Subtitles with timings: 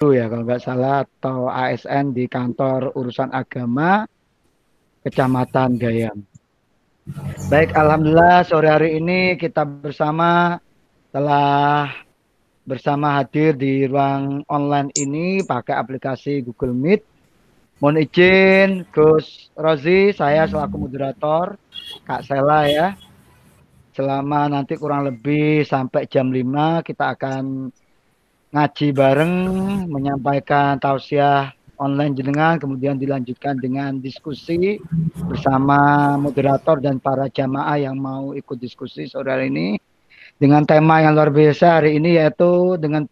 [0.00, 4.08] ya kalau nggak salah atau ASN di kantor urusan agama
[5.04, 6.24] Kecamatan Gayam.
[7.52, 10.56] Baik, alhamdulillah sore hari ini kita bersama
[11.12, 11.92] telah
[12.64, 17.04] bersama hadir di ruang online ini pakai aplikasi Google Meet.
[17.84, 21.60] Mohon izin Gus Rozi, saya selaku moderator,
[22.08, 22.96] Kak Sela ya.
[23.92, 27.68] Selama nanti kurang lebih sampai jam 5 kita akan
[28.50, 29.34] ngaji bareng,
[29.86, 34.82] menyampaikan tausiah online jenengan, kemudian dilanjutkan dengan diskusi
[35.30, 39.78] bersama moderator dan para jamaah yang mau ikut diskusi sore hari ini
[40.36, 43.06] dengan tema yang luar biasa hari ini yaitu dengan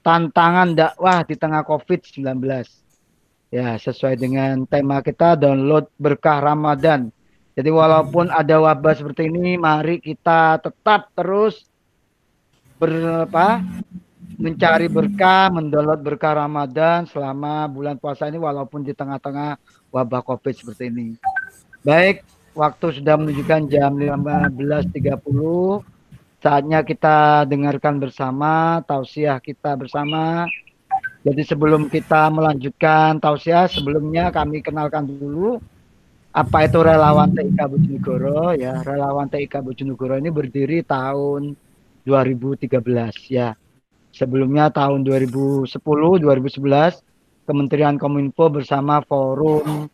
[0.00, 2.40] tantangan dakwah di tengah COVID-19.
[3.50, 7.12] Ya, sesuai dengan tema kita download berkah Ramadan.
[7.58, 11.66] Jadi walaupun ada wabah seperti ini, mari kita tetap terus
[12.80, 13.60] berapa
[14.40, 19.60] mencari berkah, mendownload berkah Ramadan selama bulan puasa ini walaupun di tengah-tengah
[19.92, 21.20] wabah Covid seperti ini.
[21.84, 22.24] Baik,
[22.56, 25.84] waktu sudah menunjukkan jam 15.30.
[26.40, 30.48] Saatnya kita dengarkan bersama tausiah kita bersama.
[31.20, 35.60] Jadi sebelum kita melanjutkan tausiah, sebelumnya kami kenalkan dulu
[36.32, 38.80] apa itu relawan TIK Bojonegoro ya.
[38.80, 41.52] Relawan TIK Bojonegoro ini berdiri tahun
[42.08, 42.72] 2013
[43.28, 43.52] ya
[44.10, 49.90] Sebelumnya tahun 2010, 2011 Kementerian Kominfo bersama Forum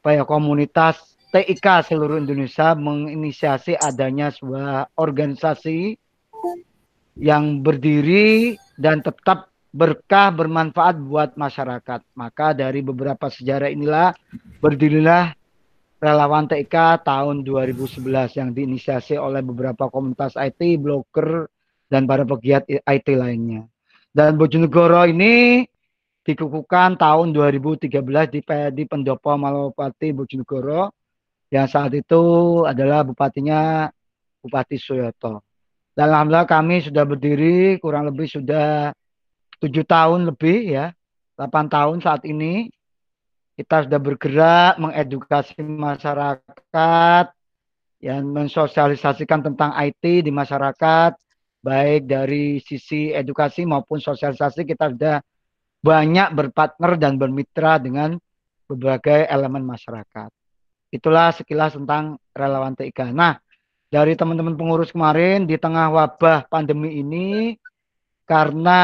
[0.00, 0.96] apa ya, komunitas
[1.28, 5.92] TIK seluruh Indonesia menginisiasi adanya sebuah organisasi
[7.20, 12.00] yang berdiri dan tetap berkah bermanfaat buat masyarakat.
[12.16, 14.16] Maka dari beberapa sejarah inilah
[14.64, 15.36] berdirilah
[16.00, 21.46] relawan TIK tahun 2011 yang diinisiasi oleh beberapa komunitas IT, blogger,
[21.90, 23.66] dan para pegiat IT lainnya.
[24.14, 25.66] Dan Bojonegoro ini
[26.22, 27.90] dikukuhkan tahun 2013
[28.30, 28.40] di,
[28.74, 30.94] di Pendopo Malopati Bojonegoro
[31.50, 32.22] yang saat itu
[32.62, 33.90] adalah bupatinya
[34.38, 35.42] Bupati Suyoto.
[35.92, 38.94] Dan alhamdulillah kami sudah berdiri kurang lebih sudah
[39.58, 40.94] tujuh tahun lebih ya,
[41.36, 42.70] 8 tahun saat ini
[43.58, 47.26] kita sudah bergerak mengedukasi masyarakat
[48.00, 51.12] yang mensosialisasikan tentang IT di masyarakat
[51.60, 55.16] baik dari sisi edukasi maupun sosialisasi kita sudah
[55.80, 58.16] banyak berpartner dan bermitra dengan
[58.68, 60.30] berbagai elemen masyarakat.
[60.90, 63.14] Itulah sekilas tentang relawan TIK.
[63.14, 63.38] Nah,
[63.90, 67.58] dari teman-teman pengurus kemarin di tengah wabah pandemi ini
[68.22, 68.80] karena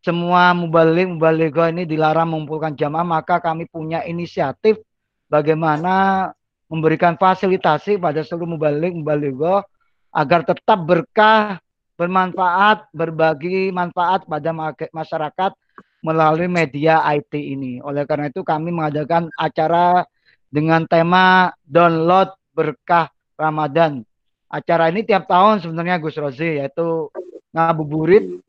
[0.00, 4.80] semua mubalik mubaligo ini dilarang mengumpulkan jamaah maka kami punya inisiatif
[5.28, 6.28] bagaimana
[6.72, 9.60] memberikan fasilitasi pada seluruh mubalik mubaligo
[10.10, 11.62] agar tetap berkah,
[11.94, 14.50] bermanfaat, berbagi manfaat pada
[14.90, 15.52] masyarakat
[16.00, 17.78] melalui media IT ini.
[17.84, 20.04] Oleh karena itu kami mengadakan acara
[20.50, 24.02] dengan tema download berkah Ramadan.
[24.50, 27.06] Acara ini tiap tahun sebenarnya Gus Rozi yaitu
[27.54, 28.42] ngabuburit.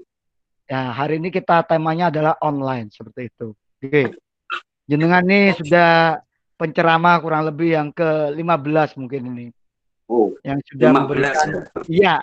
[0.66, 3.54] Ya, hari ini kita temanya adalah online seperti itu.
[3.54, 4.16] Oke.
[4.88, 6.18] Jenengan ini sudah
[6.56, 9.48] penceramah kurang lebih yang ke-15 mungkin ini.
[10.12, 12.20] Oh, yang sudah memberikan iya.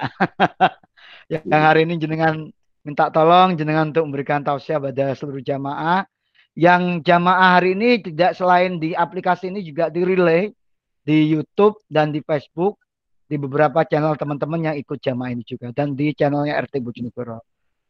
[1.33, 2.53] yang hari ini jenengan
[2.85, 6.05] minta tolong jenengan untuk memberikan tausiah pada seluruh jamaah.
[6.53, 10.53] Yang jamaah hari ini tidak selain di aplikasi ini juga di relay
[11.01, 12.77] di YouTube dan di Facebook
[13.25, 17.41] di beberapa channel teman-teman yang ikut jamaah ini juga dan di channelnya RT Bojonegoro.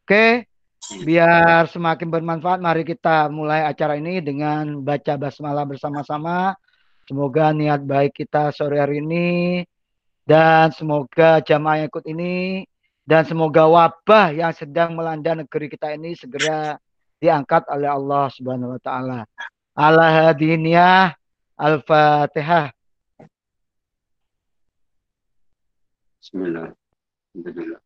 [0.07, 0.47] Oke,
[1.03, 6.55] biar semakin bermanfaat mari kita mulai acara ini dengan baca basmalah bersama-sama.
[7.03, 9.27] Semoga niat baik kita sore hari ini
[10.29, 12.69] dan semoga jamaah yang ikut ini
[13.01, 16.77] dan semoga wabah yang sedang melanda negeri kita ini segera
[17.17, 19.25] diangkat oleh Allah Subhanahu wa taala.
[19.73, 21.17] Ala hadiniyah
[21.57, 22.69] Al-Fatihah.
[26.21, 26.77] Bismillah.
[27.33, 27.81] Alhamdulillah.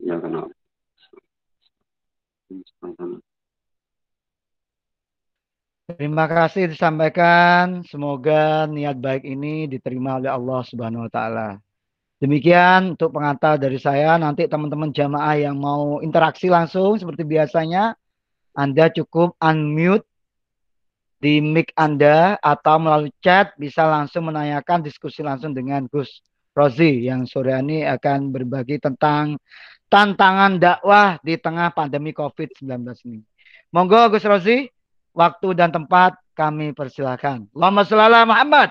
[0.00, 0.48] Ya kenal.
[5.88, 7.80] Terima kasih disampaikan.
[7.80, 11.48] Semoga niat baik ini diterima oleh Allah Subhanahu wa taala.
[12.20, 14.20] Demikian untuk pengantar dari saya.
[14.20, 17.96] Nanti teman-teman jamaah yang mau interaksi langsung seperti biasanya,
[18.52, 20.04] Anda cukup unmute
[21.24, 26.20] di mic Anda atau melalui chat bisa langsung menanyakan diskusi langsung dengan Gus
[26.52, 29.40] Rozi yang sore ini akan berbagi tentang
[29.88, 32.76] tantangan dakwah di tengah pandemi COVID-19
[33.08, 33.24] ini.
[33.72, 34.68] Monggo Gus Rozi
[35.18, 37.50] waktu dan tempat kami persilahkan.
[37.50, 38.70] Allahumma sholli Muhammad.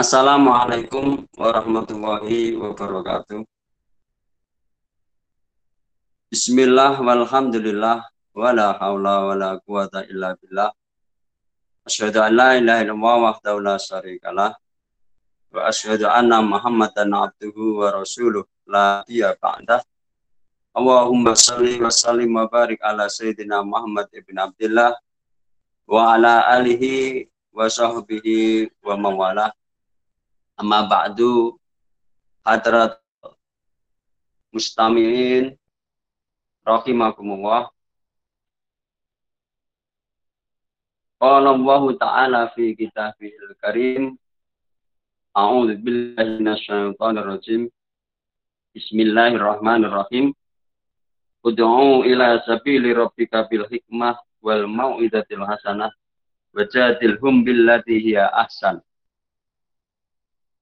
[0.00, 3.44] Assalamualaikum warahmatullahi wabarakatuh.
[6.32, 10.72] Bismillah walhamdulillah wala haula wala quwata illa billah.
[11.84, 14.56] Asyhadu an la ilaha illallah wahdahu la syarikalah
[15.52, 19.89] wa asyhadu anna Muhammadan abduhu wa rasuluh la nabiyya ba'dah.
[20.70, 24.94] Allahumma salli wa sallim wa barik ala sayyidina Muhammad ibn Abdullah
[25.90, 29.50] wa ala alihi wa sahbihi wa mawala.
[30.54, 31.58] Amma ba'du
[32.46, 33.02] hadrat
[34.54, 35.58] mustamiin
[36.62, 37.74] rahimakumullah.
[41.18, 44.14] Qala Allah Ta'ala fi kitabihil karim
[45.34, 47.70] A'udzu billahi minasyaitonir rajim.
[48.74, 50.34] Bismillahirrahmanirrahim.
[51.40, 55.88] Ud'u ila sabili rabbika bil hikmah wal mau'izatil hasanah
[56.52, 58.84] wajadilhum billati hiya ahsan.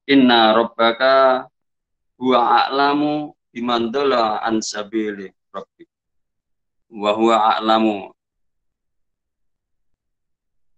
[0.07, 1.47] Inna rabbaka
[2.17, 5.91] huwa a'lamu biman dhala an sabili rabbik.
[6.89, 8.15] Wa huwa a'lamu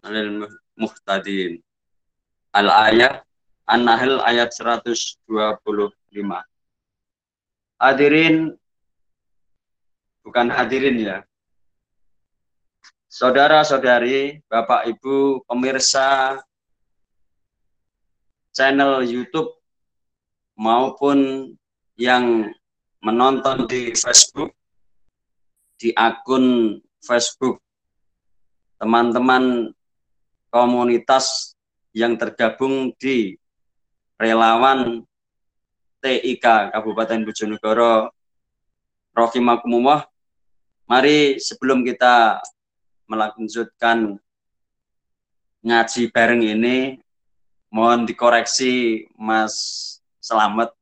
[0.03, 0.49] alil
[0.81, 1.61] muhtadin.
[2.57, 3.23] Al-ayah
[3.71, 5.31] An-Nahl ayat 125.
[7.79, 8.59] Hadirin
[10.31, 11.19] bukan hadirin ya.
[13.11, 16.39] Saudara-saudari, Bapak Ibu, pemirsa
[18.55, 19.51] channel YouTube
[20.55, 21.51] maupun
[21.99, 22.47] yang
[23.03, 24.55] menonton di Facebook
[25.83, 27.59] di akun Facebook
[28.79, 29.75] teman-teman
[30.55, 31.59] komunitas
[31.91, 33.35] yang tergabung di
[34.15, 35.03] relawan
[35.99, 38.15] TIK Kabupaten Bojonegoro
[39.11, 40.10] Rohimakumullah
[40.91, 42.43] mari sebelum kita
[43.07, 44.19] melanjutkan
[45.63, 46.99] ngaji bareng ini
[47.71, 49.87] mohon dikoreksi Mas
[50.21, 50.75] Selamat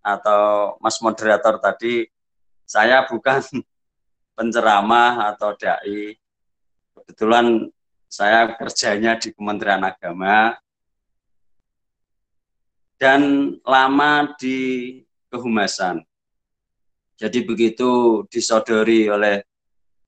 [0.00, 2.08] atau Mas moderator tadi.
[2.64, 3.44] Saya bukan
[4.38, 6.16] penceramah atau dai.
[6.96, 7.68] Kebetulan
[8.08, 10.56] saya kerjanya di Kementerian Agama.
[12.96, 14.58] Dan lama di
[15.28, 16.07] kehumasan.
[17.18, 19.42] Jadi begitu disodori oleh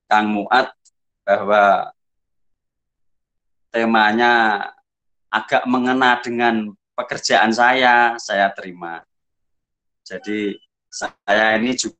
[0.06, 0.70] Kang Muat
[1.26, 1.90] bahwa
[3.74, 4.66] temanya
[5.26, 9.02] agak mengena dengan pekerjaan saya, saya terima.
[10.06, 10.54] Jadi
[10.86, 11.98] saya ini juga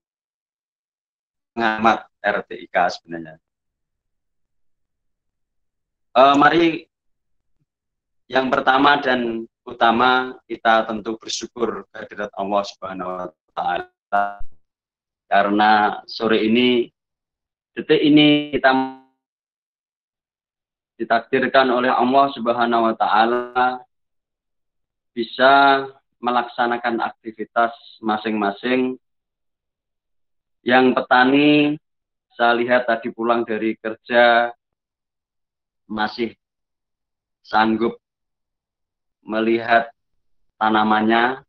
[1.55, 3.39] pengamat RTIK sebenarnya.
[6.11, 6.87] Uh, mari
[8.31, 14.43] yang pertama dan utama kita tentu bersyukur kehadirat Allah Subhanahu wa taala
[15.31, 16.91] karena sore ini
[17.71, 18.99] detik ini kita
[20.99, 23.79] ditakdirkan oleh Allah Subhanahu wa taala
[25.15, 25.87] bisa
[26.21, 27.73] melaksanakan aktivitas
[28.03, 28.99] masing-masing.
[30.61, 31.51] Yang petani
[32.37, 34.53] saya lihat tadi pulang dari kerja
[35.89, 36.37] masih
[37.41, 37.97] sanggup
[39.25, 39.89] melihat
[40.61, 41.41] tanamannya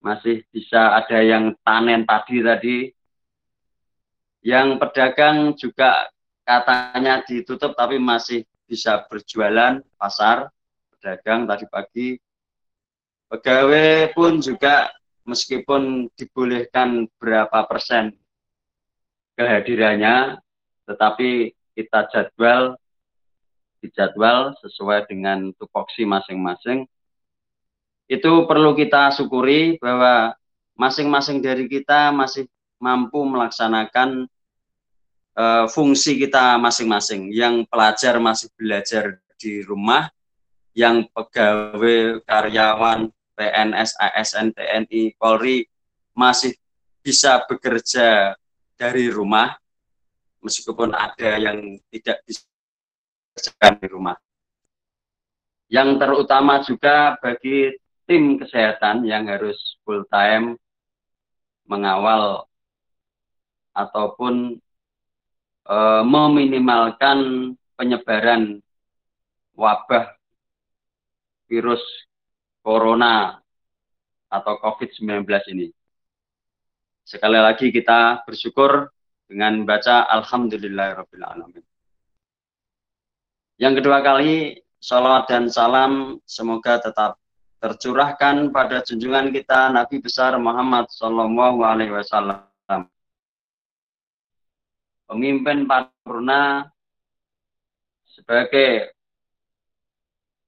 [0.00, 2.78] masih bisa ada yang panen padi tadi.
[4.40, 6.08] Yang pedagang juga
[6.48, 10.48] katanya ditutup tapi masih bisa berjualan pasar.
[10.96, 12.08] Pedagang tadi pagi.
[13.30, 14.90] Pegawai pun juga
[15.22, 18.16] meskipun dibolehkan berapa persen
[19.38, 20.42] kehadirannya
[20.90, 22.74] tetapi kita jadwal
[23.80, 26.84] dijadwal sesuai dengan tupoksi masing-masing.
[28.10, 30.34] Itu perlu kita syukuri bahwa
[30.74, 32.50] masing-masing dari kita masih
[32.82, 34.26] mampu melaksanakan
[35.38, 37.30] uh, fungsi kita masing-masing.
[37.30, 40.10] Yang pelajar masih belajar di rumah,
[40.74, 45.70] yang pegawai, karyawan, PNS, ASN, TNI, Polri
[46.10, 46.58] masih
[47.06, 48.34] bisa bekerja
[48.74, 49.54] dari rumah,
[50.42, 52.42] meskipun ada yang tidak bisa
[53.78, 54.18] di rumah.
[55.70, 57.70] Yang terutama juga bagi
[58.10, 60.58] tim kesehatan yang harus full time
[61.70, 62.50] mengawal
[63.70, 64.58] ataupun
[65.62, 68.58] e, meminimalkan penyebaran
[69.54, 70.10] wabah
[71.46, 71.86] virus
[72.66, 73.38] corona
[74.26, 75.22] atau COVID-19
[75.54, 75.70] ini.
[77.06, 78.90] Sekali lagi kita bersyukur
[79.30, 81.62] dengan baca Alhamdulillahirrahmanirrahim.
[83.54, 87.19] Yang kedua kali, salawat dan salam semoga tetap
[87.60, 92.48] tercurahkan pada junjungan kita Nabi besar Muhammad Sallallahu Alaihi Wasallam.
[95.04, 96.70] Pemimpin paripurna
[98.14, 98.94] sebagai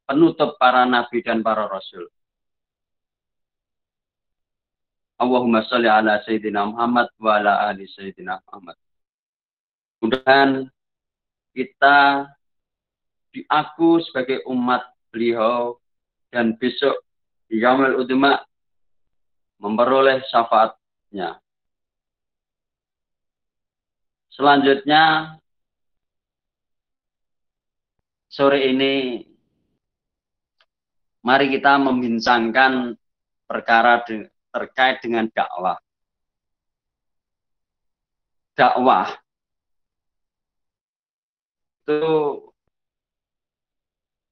[0.07, 2.07] penutup para nabi dan para rasul.
[5.19, 8.79] Allahumma sholli ala Sayyidina Muhammad wa ala ali Sayyidina Muhammad.
[9.99, 10.71] Mudah-mudahan
[11.55, 12.31] kita
[13.35, 15.82] diaku sebagai umat beliau
[16.33, 17.05] dan besok
[17.45, 18.41] di Yaumul Udma
[19.61, 21.37] memperoleh syafaatnya.
[24.33, 25.37] Selanjutnya
[28.33, 29.21] sore ini
[31.21, 32.97] mari kita membincangkan
[33.45, 34.01] perkara
[34.57, 35.77] terkait dengan dakwah.
[38.57, 39.21] Dakwah
[41.83, 42.03] itu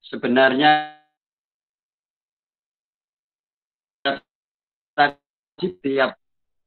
[0.00, 1.00] sebenarnya
[5.69, 6.17] tiap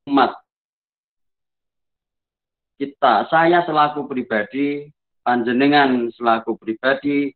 [0.06, 0.38] umat
[2.78, 4.92] kita, saya selaku pribadi,
[5.24, 7.32] panjenengan selaku pribadi,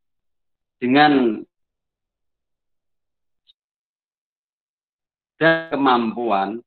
[0.78, 1.42] dengan
[5.38, 6.62] dan kemampuan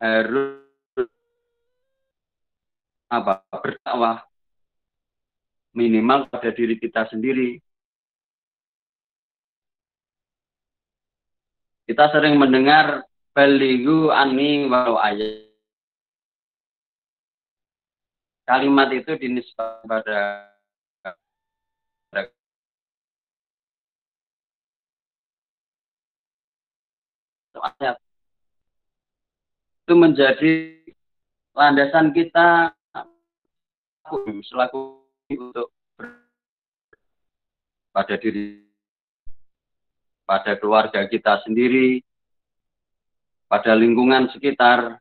[0.00, 0.60] harus
[3.12, 4.24] apa berdakwah
[5.76, 7.60] minimal pada diri kita sendiri.
[11.88, 15.48] Kita sering mendengar baligu ani walau ayat.
[18.42, 20.18] Kalimat itu dinisbahkan pada
[27.62, 27.96] ayat
[29.86, 30.52] itu menjadi
[31.54, 32.74] landasan kita
[34.50, 34.98] selaku
[35.30, 35.70] untuk
[37.94, 38.66] pada diri
[40.26, 42.02] pada keluarga kita sendiri
[43.52, 44.96] pada lingkungan sekitar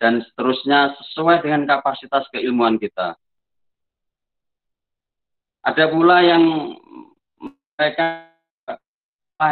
[0.00, 3.20] dan seterusnya sesuai dengan kapasitas keilmuan kita.
[5.60, 6.72] Ada pula yang
[7.76, 8.32] mereka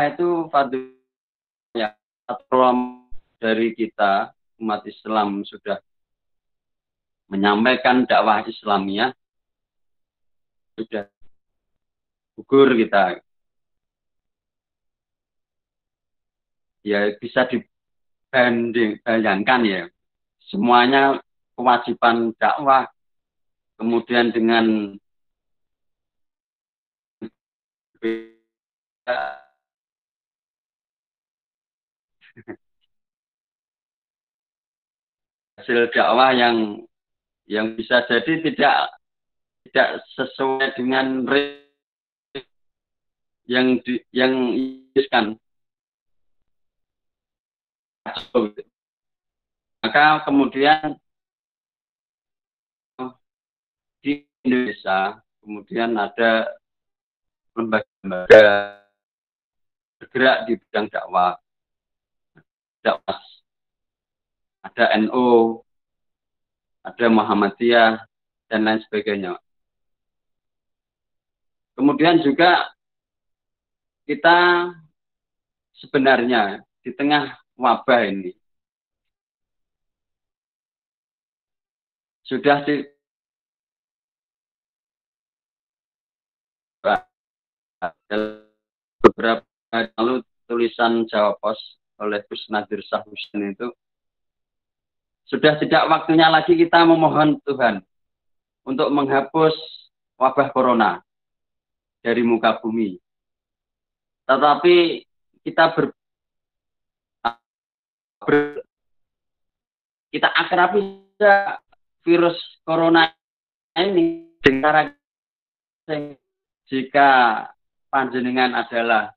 [0.09, 0.97] itu fadil
[1.77, 1.93] ya
[3.37, 5.77] dari kita umat Islam sudah
[7.29, 9.12] menyampaikan dakwah Islamiyah
[10.81, 11.12] sudah
[12.41, 13.21] gugur kita
[16.88, 17.77] ya bisa dibanding
[19.04, 19.83] bayangkan ya
[20.49, 21.21] semuanya
[21.59, 22.87] kewajiban dakwah
[23.76, 24.95] kemudian dengan
[35.59, 36.87] hasil dakwah yang
[37.49, 38.76] yang bisa jadi tidak
[39.68, 41.26] tidak sesuai dengan
[43.49, 44.54] yang di, yang
[49.85, 50.99] maka kemudian
[54.03, 56.50] di Indonesia kemudian ada
[57.55, 58.45] lembaga-lembaga
[59.99, 61.35] bergerak di bidang dakwah
[62.85, 63.19] dakwah
[64.69, 65.59] ada NU,
[66.85, 68.05] ada Muhammadiyah,
[68.49, 69.41] dan lain sebagainya.
[71.79, 72.75] Kemudian juga
[74.05, 74.71] kita
[75.79, 78.33] sebenarnya di tengah wabah ini
[82.23, 82.87] sudah di
[89.03, 89.45] beberapa
[89.99, 91.59] lalu tulisan Jawa Pos
[91.99, 93.69] oleh Gus Nadir Shah itu
[95.29, 97.85] sudah tidak waktunya lagi kita memohon Tuhan
[98.65, 99.55] untuk menghapus
[100.17, 101.05] wabah corona
[102.00, 102.97] dari muka bumi.
[104.25, 105.05] Tetapi
[105.45, 105.93] kita ber,
[108.28, 108.61] ber
[110.12, 111.00] kita akrabi
[112.04, 113.08] virus corona
[113.73, 114.28] ini.
[114.38, 114.92] Dengan
[116.68, 117.42] jika
[117.88, 119.11] panjenengan adalah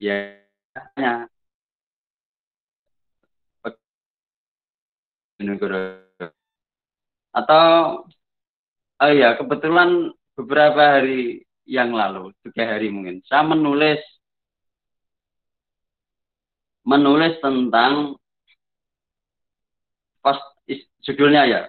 [0.00, 0.40] ya
[7.30, 7.64] Atau
[9.00, 14.02] oh ya kebetulan beberapa hari yang lalu, tiga hari mungkin, saya menulis
[16.84, 18.16] menulis tentang
[20.20, 20.36] pas
[21.04, 21.62] judulnya ya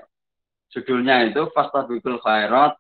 [0.72, 2.80] judulnya itu Fastabikul Khairat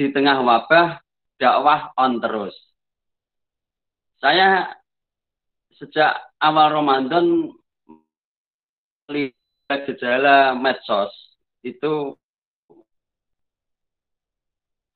[0.00, 1.04] di tengah wabah
[1.36, 2.56] dakwah on terus.
[4.16, 4.72] Saya
[5.76, 7.52] sejak awal Ramadan
[9.08, 11.12] lihat gejala medsos
[11.60, 12.16] itu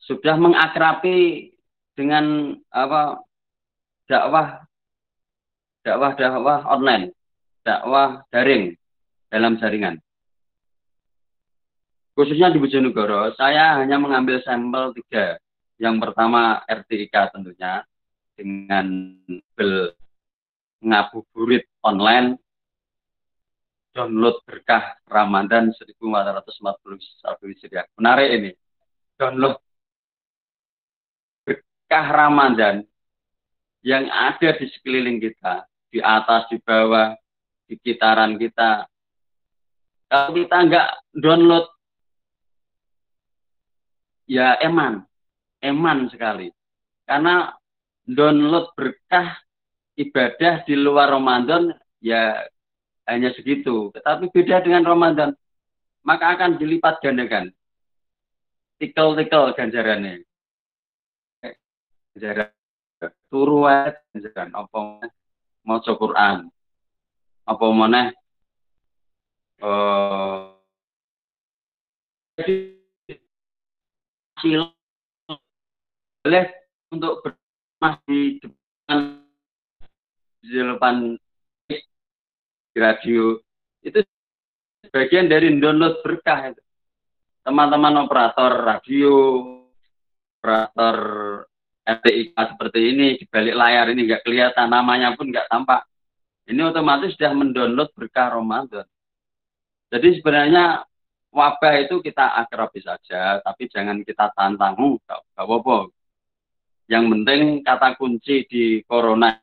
[0.04, 1.52] sudah mengakrapi
[1.96, 3.20] dengan apa
[4.08, 4.64] dakwah
[5.84, 7.12] dakwah dakwah online
[7.64, 8.76] dakwah daring
[9.28, 10.00] dalam jaringan
[12.14, 15.36] khususnya di Bojonegoro saya hanya mengambil sampel tiga
[15.80, 17.82] yang pertama RTIK tentunya
[18.34, 19.18] dengan
[19.54, 19.94] bel
[20.84, 22.38] ngabuburit online
[23.94, 26.98] download berkah Ramadan 1441
[27.54, 27.86] Hijriah.
[27.94, 28.50] Menarik ini.
[29.14, 29.54] Download
[31.46, 32.82] berkah Ramadan
[33.84, 37.12] yang ada di sekeliling kita, di atas, di bawah,
[37.68, 38.88] di kitaran kita.
[40.08, 41.68] Kalau kita nggak download,
[44.24, 45.04] ya eman,
[45.60, 46.48] eman sekali.
[47.04, 47.52] Karena
[48.08, 49.36] download berkah
[50.00, 51.68] ibadah di luar Ramadan
[52.00, 52.40] ya
[53.04, 53.92] hanya segitu.
[53.92, 55.36] Tetapi beda dengan Ramadan,
[56.08, 57.52] maka akan dilipat gandakan.
[58.80, 60.24] Tikel-tikel ganjarannya.
[62.16, 62.63] Ganjaran
[63.28, 63.66] turu
[64.12, 64.78] ganjaran apa
[65.64, 66.48] mau Quran.
[67.44, 68.08] Apa mana
[69.60, 70.54] uh,
[76.24, 76.44] boleh
[76.88, 78.98] untuk bermah di depan
[80.40, 80.94] di depan
[81.68, 83.36] di radio
[83.84, 84.00] itu
[84.88, 86.52] bagian dari download berkah.
[87.44, 89.12] Teman-teman operator radio,
[90.40, 90.96] operator
[91.84, 95.84] RTIK seperti ini di balik layar ini nggak kelihatan namanya pun nggak tampak.
[96.48, 98.84] Ini otomatis sudah mendownload berkah Ramadan.
[99.92, 100.84] Jadi sebenarnya
[101.32, 105.88] wabah itu kita akrabi saja, tapi jangan kita tantang, oh, gak apa-apa.
[106.84, 109.40] Yang penting kata kunci di corona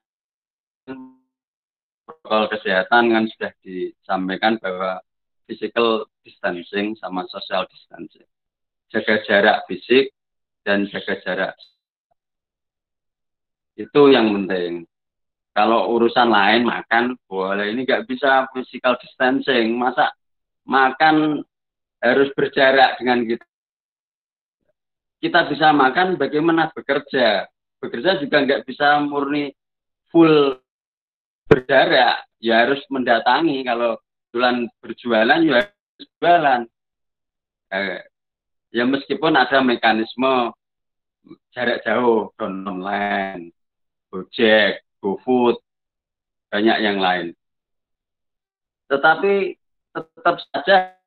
[2.06, 5.02] protokol kesehatan kan sudah disampaikan bahwa
[5.50, 8.28] physical distancing sama social distancing.
[8.94, 10.14] Jaga jarak fisik
[10.62, 11.54] dan jaga jarak.
[13.76, 14.86] Itu yang penting.
[15.52, 19.76] Kalau urusan lain makan boleh ini nggak bisa physical distancing.
[19.76, 20.12] Masa
[20.64, 21.44] makan
[22.00, 23.46] harus berjarak dengan kita.
[25.22, 27.46] Kita bisa makan bagaimana bekerja.
[27.84, 29.52] Bekerja juga nggak bisa murni
[30.10, 30.58] full
[31.52, 34.00] berjarak ya harus mendatangi kalau
[34.32, 36.62] bulan berjualan ya harus jualan
[37.76, 38.00] eh,
[38.72, 40.56] ya meskipun ada mekanisme
[41.52, 43.52] jarak jauh don online
[44.12, 45.58] gojek gofood
[46.52, 47.32] banyak yang lain.
[48.92, 49.56] Tetapi
[49.96, 51.00] tetap saja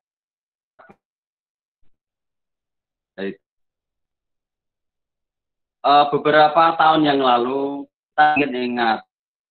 [5.85, 8.99] uh, beberapa tahun yang lalu kita ingin ingat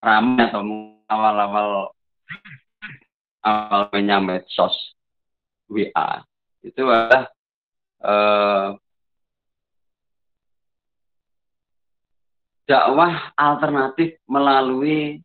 [0.03, 0.63] ramai atau
[1.07, 1.95] awal-awal
[3.45, 4.75] awal punya medsos
[5.71, 6.25] WA
[6.65, 7.29] itu adalah
[8.05, 8.67] eh,
[12.65, 15.21] dakwah alternatif melalui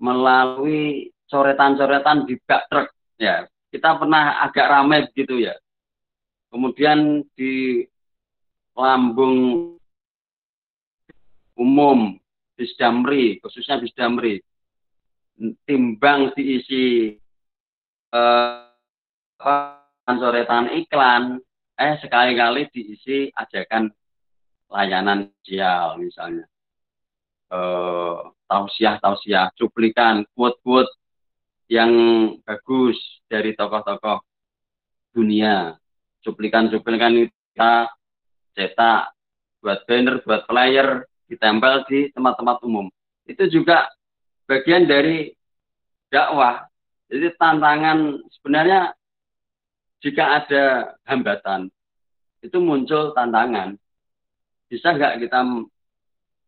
[0.00, 2.88] melalui coretan-coretan di bak truk
[3.20, 5.54] ya kita pernah agak ramai begitu ya
[6.50, 7.86] kemudian di
[8.74, 9.76] lambung
[11.60, 12.16] umum
[12.60, 14.40] Bisdamri, khususnya Bisdamri.
[15.64, 17.16] Timbang diisi
[18.12, 18.60] eh,
[20.04, 21.40] coretan iklan,
[21.80, 23.88] eh sekali-kali diisi ajakan
[24.70, 26.46] layanan sosial misalnya.
[27.50, 30.90] Eh, tausiah-tausiah, cuplikan, quote-quote
[31.70, 31.90] yang
[32.42, 34.22] bagus dari tokoh-tokoh
[35.14, 35.78] dunia.
[36.22, 37.90] Cuplikan-cuplikan kita
[38.54, 39.14] cetak
[39.62, 42.90] buat banner, buat flyer, ditempel di tempat-tempat umum.
[43.26, 43.86] Itu juga
[44.50, 45.30] bagian dari
[46.10, 46.66] dakwah.
[47.06, 48.94] Jadi tantangan sebenarnya
[50.02, 50.64] jika ada
[51.06, 51.70] hambatan,
[52.42, 53.78] itu muncul tantangan.
[54.70, 55.42] Bisa nggak kita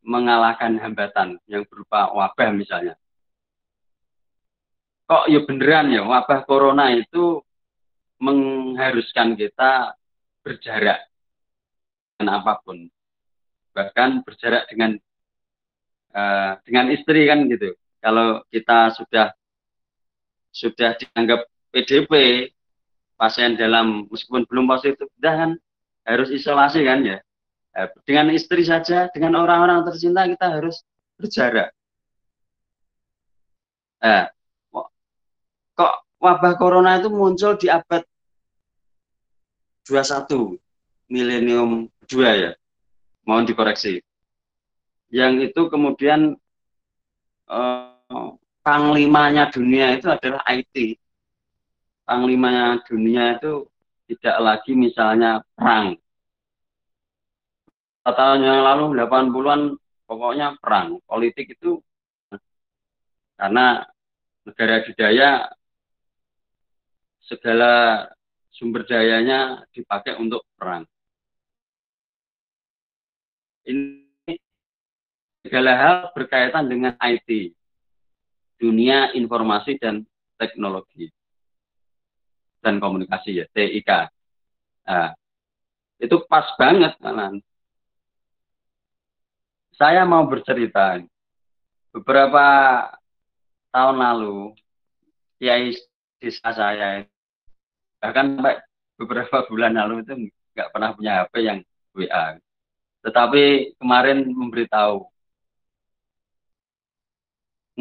[0.06, 2.94] mengalahkan hambatan yang berupa wabah misalnya?
[5.10, 7.42] Kok ya beneran ya wabah corona itu
[8.22, 9.98] mengharuskan kita
[10.46, 11.02] berjarak
[12.14, 12.86] dengan apa pun
[13.74, 14.94] bahkan berjarak dengan
[16.14, 17.74] uh, dengan istri kan gitu.
[17.98, 19.34] Kalau kita sudah
[20.52, 22.12] sudah dianggap PDP
[23.16, 25.56] pasien dalam meskipun belum positif, kan
[26.04, 27.18] harus isolasi kan ya.
[27.72, 30.84] Eh, dengan istri saja, dengan orang-orang tercinta kita harus
[31.16, 31.72] berjarak.
[34.02, 34.26] Eh,
[35.72, 38.04] kok wabah corona itu muncul di abad
[39.88, 40.58] 21
[41.08, 42.52] milenium 2 ya
[43.24, 44.04] mohon dikoreksi.
[45.08, 46.36] Yang itu kemudian
[47.48, 48.28] eh,
[48.60, 51.00] panglimanya dunia itu adalah IT.
[52.04, 53.64] Panglimanya dunia itu
[54.12, 56.01] tidak lagi misalnya perang.
[58.02, 60.98] Tahun yang lalu 80-an pokoknya perang.
[61.06, 61.78] Politik itu
[63.38, 63.86] karena
[64.42, 65.50] negara didaya
[67.22, 68.06] segala
[68.50, 70.84] sumber dayanya dipakai untuk perang
[73.66, 74.38] ini
[75.42, 77.54] segala hal berkaitan dengan IT,
[78.58, 80.02] dunia informasi dan
[80.38, 81.10] teknologi
[82.62, 83.90] dan komunikasi ya, TIK.
[84.86, 85.10] Nah,
[85.98, 87.42] itu pas banget kanan.
[89.82, 91.02] Saya mau bercerita
[91.90, 92.46] beberapa
[93.74, 94.54] tahun lalu
[95.42, 95.74] kiai
[96.22, 97.02] desa saya
[97.98, 98.62] bahkan sampai
[98.94, 101.58] beberapa bulan lalu itu nggak pernah punya HP yang
[101.98, 102.38] WA.
[103.02, 105.02] Tetapi kemarin memberitahu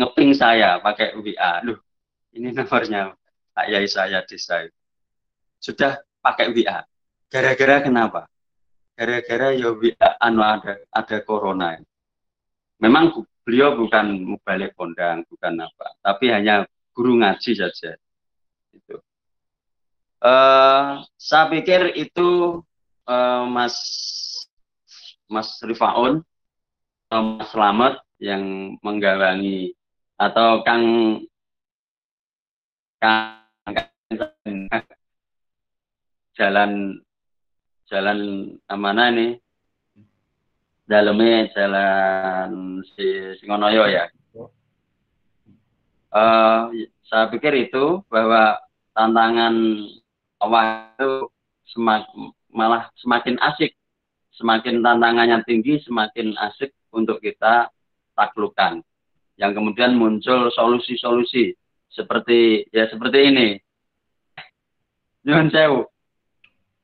[0.02, 1.62] ngeping saya pakai WA.
[1.70, 1.86] Loh,
[2.34, 3.14] ini nomornya
[3.54, 4.66] Pak Yai saya desa.
[5.62, 6.82] Sudah pakai WA.
[7.30, 8.26] Gara-gara kenapa?
[8.98, 11.78] Gara-gara ya WA anu ada ada corona.
[12.82, 13.14] Memang
[13.46, 16.66] beliau bukan mubalik kondang, bukan apa, tapi hanya
[16.98, 17.94] guru ngaji saja.
[18.74, 18.98] Itu.
[20.22, 22.62] Uh, saya pikir itu
[23.10, 23.78] uh, Mas
[25.26, 26.22] Mas Rifaun
[27.10, 29.74] Mas Slamet yang menggawangi
[30.22, 30.86] atau Kang
[33.02, 33.42] Kang
[36.38, 37.02] jalan
[37.90, 38.20] jalan
[38.70, 39.28] mana ini
[40.92, 43.08] dalamnya jalan si
[43.40, 44.12] Singonoyo ya.
[46.12, 46.68] Uh,
[47.08, 48.60] saya pikir itu bahwa
[48.92, 49.56] tantangan
[50.44, 51.32] Allah itu
[51.72, 52.04] semak,
[52.52, 53.72] malah semakin asik,
[54.36, 57.72] semakin tantangannya tinggi, semakin asik untuk kita
[58.20, 58.84] taklukkan.
[59.40, 61.56] Yang kemudian muncul solusi-solusi
[61.88, 63.48] seperti ya seperti ini.
[65.24, 65.88] Nyuwun sewu.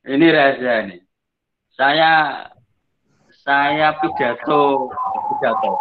[0.07, 0.97] Ini rahasia ini.
[1.75, 2.11] Saya
[3.47, 4.91] saya pidato
[5.31, 5.71] pidato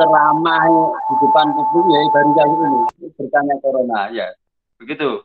[0.00, 2.80] ceramah di depan publik ya baru kali ini
[3.20, 4.32] bertanya corona ya
[4.80, 5.20] begitu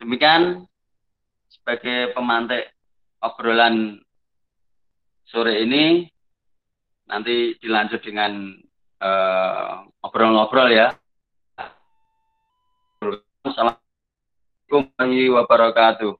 [0.00, 0.64] Demikian
[1.52, 2.72] sebagai pemantik
[3.20, 4.00] obrolan
[5.28, 6.08] sore ini
[7.04, 8.56] nanti dilanjut dengan
[8.96, 10.96] uh, obrol-obrol ya.
[13.44, 16.12] Assalamualaikum warahmatullahi wabarakatuh.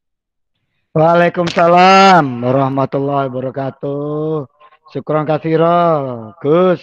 [0.91, 4.43] Waalaikumsalam warahmatullahi wabarakatuh.
[4.91, 6.83] Syukron kasiro, Gus.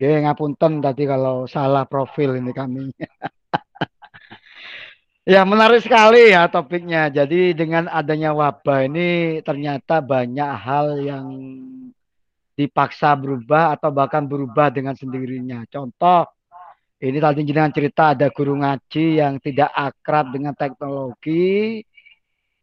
[0.00, 2.88] Ya ngapunten tadi kalau salah profil ini kami.
[5.26, 7.10] Ya menarik sekali ya topiknya.
[7.10, 11.26] Jadi dengan adanya wabah ini ternyata banyak hal yang
[12.54, 15.66] dipaksa berubah atau bahkan berubah dengan sendirinya.
[15.66, 16.30] Contoh
[17.02, 21.82] ini tadi jenengan cerita ada guru ngaji yang tidak akrab dengan teknologi.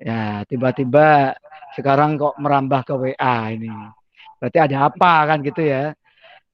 [0.03, 1.31] Ya tiba-tiba
[1.79, 3.71] sekarang kok merambah ke WA ini.
[4.35, 5.95] Berarti ada apa kan gitu ya.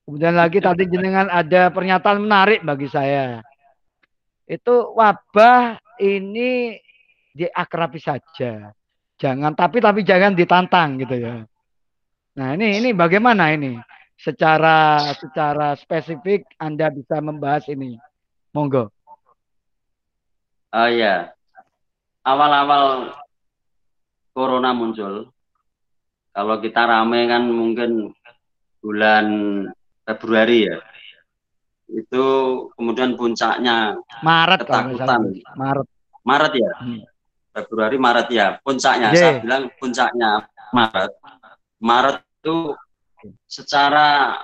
[0.06, 3.42] Kemudian lagi tadi jenengan ada pernyataan menarik bagi saya.
[4.46, 6.78] Itu wabah ini
[7.34, 8.70] diakrabi saja.
[9.18, 11.42] Jangan tapi tapi jangan ditantang gitu ya.
[12.38, 13.82] Nah, ini ini bagaimana ini?
[14.20, 17.98] Secara secara spesifik Anda bisa membahas ini.
[18.54, 18.94] Monggo.
[20.70, 21.34] Oh ya.
[22.22, 23.14] Awal-awal
[24.40, 25.28] corona muncul
[26.32, 28.16] kalau kita rame kan mungkin
[28.80, 29.28] bulan
[30.08, 30.80] Februari ya.
[31.92, 32.26] Itu
[32.80, 35.22] kemudian puncaknya Maret ketakutan.
[35.60, 35.88] Maret.
[36.24, 36.72] Maret ya?
[36.80, 37.04] Hmm.
[37.52, 38.48] Februari Maret ya.
[38.64, 39.20] Puncaknya yeah.
[39.20, 41.12] saya bilang puncaknya Maret.
[41.84, 42.58] Maret itu
[43.44, 44.40] secara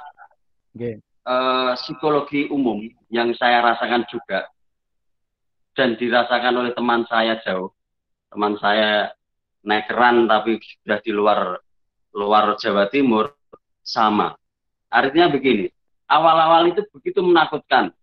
[1.24, 4.52] uh, psikologi umum yang saya rasakan juga
[5.80, 7.72] dan dirasakan oleh teman saya jauh.
[8.28, 9.16] Teman saya
[9.66, 11.60] naik keran tapi sudah di luar
[12.16, 13.34] luar Jawa Timur
[13.82, 14.38] sama
[14.94, 15.76] artinya begini
[16.10, 17.94] awal-awal itu begitu menakutkan,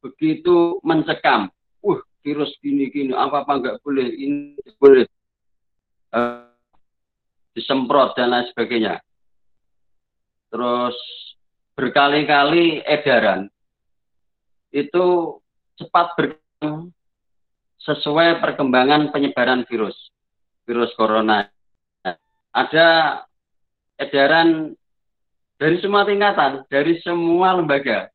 [0.00, 1.52] begitu mencekam.
[1.84, 5.06] Uh, virus gini-gini, apa-apa nggak boleh, ini boleh
[6.12, 6.48] uh,
[7.54, 8.98] disemprot dan lain sebagainya.
[10.48, 10.96] Terus
[11.78, 13.46] berkali-kali edaran
[14.74, 15.38] itu
[15.78, 16.90] cepat berkembang
[17.78, 19.94] sesuai perkembangan penyebaran virus,
[20.68, 21.48] virus corona.
[22.52, 23.22] Ada
[23.96, 24.76] edaran
[25.56, 28.12] dari semua tingkatan, dari semua lembaga.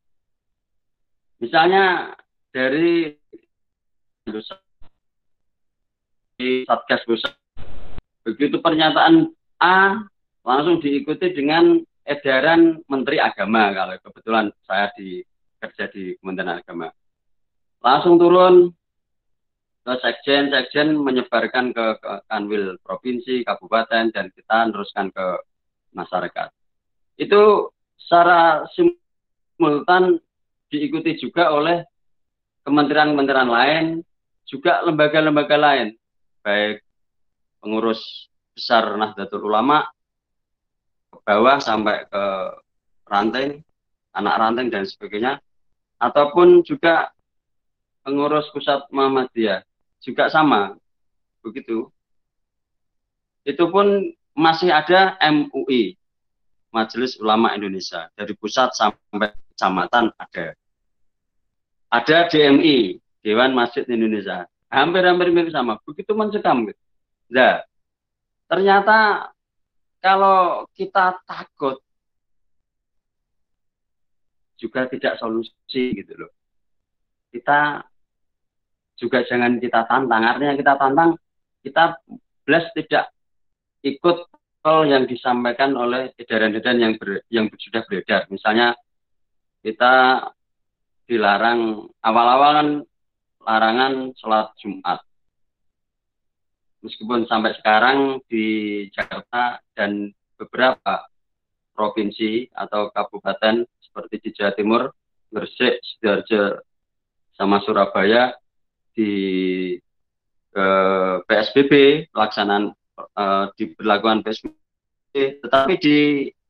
[1.41, 2.13] Misalnya
[2.53, 3.17] dari
[6.69, 7.33] Satgas Pusat.
[8.23, 9.99] Begitu pernyataan A
[10.45, 15.23] langsung diikuti dengan edaran Menteri Agama kalau kebetulan saya di
[15.59, 16.91] kerja di Kementerian Agama.
[17.83, 18.71] Langsung turun
[19.84, 25.43] sekjen, sekjen menyebarkan ke, ke kanwil provinsi, kabupaten, dan kita teruskan ke
[25.91, 26.50] masyarakat.
[27.19, 30.24] Itu secara simultan
[30.72, 31.84] diikuti juga oleh
[32.63, 33.86] kementerian-kementerian lain,
[34.48, 36.00] juga lembaga-lembaga lain,
[36.48, 36.80] baik
[37.60, 39.84] pengurus besar Nahdlatul Ulama
[41.12, 42.24] ke bawah sampai ke
[43.12, 43.60] ranting,
[44.15, 45.43] anak ranting dan sebagainya,
[46.00, 47.12] ataupun juga
[48.04, 49.63] pengurus pusat Muhammadiyah
[50.03, 50.75] juga sama
[51.39, 51.87] begitu.
[53.47, 55.95] Itu pun masih ada MUI,
[56.71, 60.55] Majelis Ulama Indonesia, dari pusat sampai kecamatan ada.
[61.93, 66.65] Ada DMI, Dewan Masjid Indonesia, hampir-hampir mirip sama, begitu mencekam.
[67.29, 67.61] Nah,
[68.49, 69.29] ternyata
[70.01, 71.77] kalau kita takut
[74.57, 75.53] juga tidak solusi
[75.93, 76.31] gitu loh.
[77.29, 77.85] Kita
[79.03, 80.23] juga jangan kita tantang.
[80.23, 81.19] Artinya kita tantang,
[81.59, 81.99] kita
[82.47, 83.11] plus tidak
[83.83, 84.31] ikut
[84.63, 88.31] hal yang disampaikan oleh edaran-edaran yang ber, yang sudah beredar.
[88.31, 88.79] Misalnya
[89.59, 90.23] kita
[91.03, 92.69] dilarang awal-awal kan
[93.43, 95.03] larangan sholat Jumat
[96.83, 101.07] meskipun sampai sekarang di Jakarta dan beberapa
[101.71, 104.81] provinsi atau kabupaten seperti di Jawa Timur,
[105.31, 106.61] Gresik, Sidoarjo,
[107.33, 108.35] sama Surabaya
[108.93, 109.12] di
[110.53, 115.97] eh, PSBB pelaksanaan eh, diberlakukan PSBB, tetapi di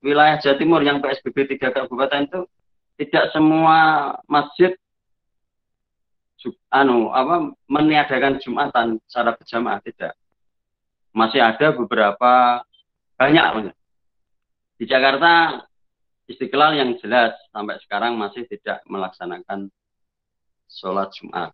[0.03, 2.41] wilayah Jawa Timur yang PSBB tiga kabupaten itu
[2.99, 4.75] tidak semua masjid
[6.75, 10.11] anu apa meniadakan jumatan secara berjamaah tidak
[11.15, 12.65] masih ada beberapa
[13.15, 13.71] banyak.
[14.75, 15.63] Di Jakarta
[16.27, 19.69] Istiqlal yang jelas sampai sekarang masih tidak melaksanakan
[20.67, 21.53] sholat Jumat.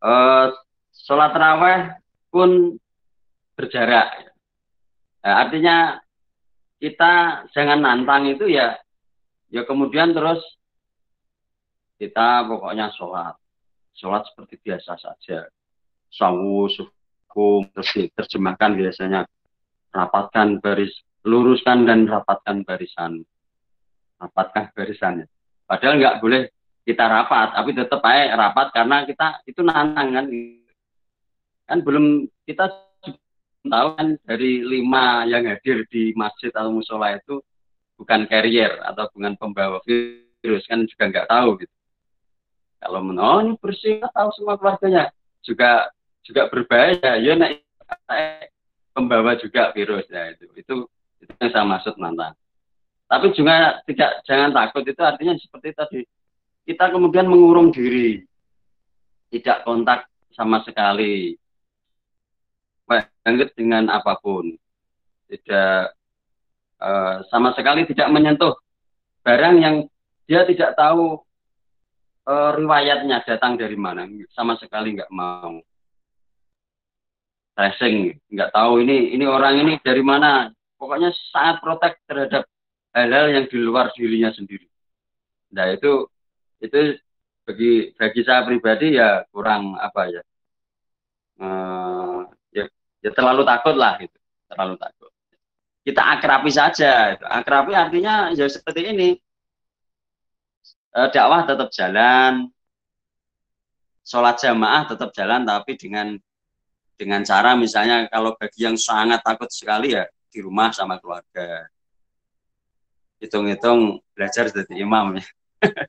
[0.00, 0.52] Uh,
[0.92, 1.78] sholat raweh
[2.28, 2.76] pun
[3.56, 4.32] berjarak.
[5.24, 5.98] Nah, artinya
[6.76, 8.76] kita jangan nantang itu ya,
[9.48, 10.44] ya kemudian terus
[11.96, 13.34] kita pokoknya sholat,
[13.96, 15.48] sholat seperti biasa saja,
[16.12, 16.68] sawu,
[17.36, 19.28] hukum terus diterjemahkan biasanya.
[19.92, 20.92] Rapatkan baris
[21.24, 23.24] luruskan dan rapatkan barisan.
[24.16, 25.28] Rapatkan barisannya?
[25.68, 26.52] Padahal nggak boleh
[26.86, 30.26] kita rapat tapi tetap aja rapat karena kita itu nantang kan.
[31.66, 32.70] Kan belum kita
[33.66, 37.42] tahu kan dari lima yang hadir di masjid atau musola itu
[37.98, 41.74] bukan carrier atau bukan pembawa virus kan juga nggak tahu gitu.
[42.78, 45.10] Kalau ini bersih tahu semua keluarganya.
[45.42, 45.90] Juga
[46.22, 47.18] juga berbahaya.
[47.18, 47.66] Ya naik
[48.94, 50.06] pembawa juga virus.
[50.06, 50.74] Ya itu itu
[51.18, 52.38] itu yang saya maksud mantan.
[53.10, 54.86] Tapi juga tidak jangan takut.
[54.86, 56.00] Itu artinya seperti tadi
[56.66, 58.26] kita kemudian mengurung diri.
[59.30, 61.38] Tidak kontak sama sekali.
[62.86, 64.50] Banget dengan apa pun.
[65.30, 65.82] Tidak
[66.82, 68.58] uh, sama sekali tidak menyentuh.
[69.22, 69.86] Barang yang
[70.26, 71.22] dia tidak tahu
[72.26, 74.10] uh, riwayatnya datang dari mana.
[74.34, 75.62] Sama sekali nggak mau.
[77.54, 78.18] Tracing.
[78.26, 80.50] Nggak tahu ini ini orang ini dari mana.
[80.76, 82.44] Pokoknya sangat protek terhadap
[82.92, 84.68] hal-hal yang di luar dirinya sendiri.
[85.56, 86.04] Nah itu
[86.62, 86.96] itu
[87.46, 90.22] bagi bagi saya pribadi ya kurang apa ya
[91.40, 92.64] uh, ya,
[93.04, 95.10] ya terlalu takut lah gitu terlalu takut.
[95.86, 99.08] Kita akrabi saja akrabi artinya ya seperti ini.
[100.96, 102.48] Uh, dakwah tetap jalan
[104.00, 106.16] sholat jamaah tetap jalan tapi dengan
[106.96, 111.68] dengan cara misalnya kalau bagi yang sangat takut sekali ya di rumah sama keluarga.
[113.16, 115.24] Hitung-hitung belajar jadi imam ya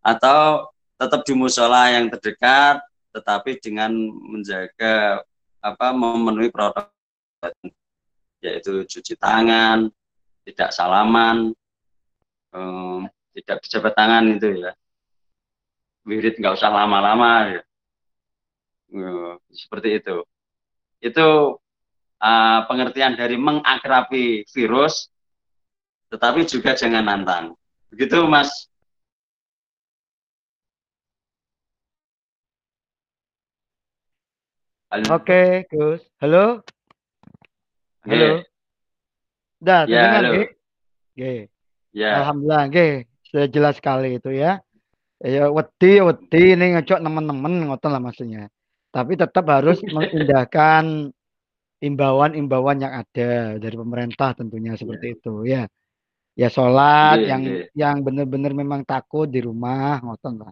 [0.00, 5.24] atau tetap di musola yang terdekat tetapi dengan menjaga
[5.60, 6.92] apa memenuhi protokol
[8.40, 9.92] yaitu cuci tangan
[10.48, 11.52] tidak salaman
[12.52, 13.04] um,
[13.36, 14.72] tidak berjabat tangan itu ya
[16.08, 17.62] wirid nggak usah lama-lama ya
[18.96, 20.24] uh, seperti itu
[21.00, 21.56] itu
[22.20, 25.08] uh, pengertian dari mengakrabi virus,
[26.12, 27.46] tetapi juga jangan nantang.
[27.90, 28.69] Begitu, Mas.
[34.90, 35.22] Halo.
[35.22, 36.02] Oke, Gus.
[36.18, 36.66] Halo.
[38.02, 38.42] Halo.
[39.62, 40.50] Dah, ya, halo.
[41.14, 41.46] Oke.
[41.94, 42.26] Ya.
[42.26, 43.06] Alhamdulillah, oke.
[43.22, 44.58] Sudah jelas sekali itu ya.
[45.22, 48.50] Ya, wedi, wedi ini ngecok teman-teman ngotot lah maksudnya.
[48.90, 51.14] Tapi tetap harus mengindahkan
[51.78, 55.14] imbauan-imbauan yang ada dari pemerintah tentunya seperti yeah.
[55.14, 55.62] itu ya.
[56.34, 57.66] Ya sholat yeah, yang yeah.
[57.78, 60.50] yang benar-benar memang takut di rumah ngotot lah.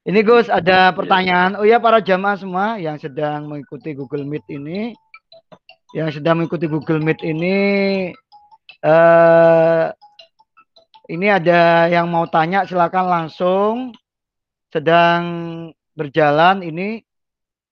[0.00, 0.96] Ini Gus ada iya.
[0.96, 1.60] pertanyaan.
[1.60, 4.96] Oh ya para jamaah semua yang sedang mengikuti Google Meet ini,
[5.92, 7.58] yang sedang mengikuti Google Meet ini,
[8.80, 9.84] eh,
[11.12, 13.74] ini ada yang mau tanya silakan langsung.
[14.72, 15.20] Sedang
[15.92, 17.04] berjalan ini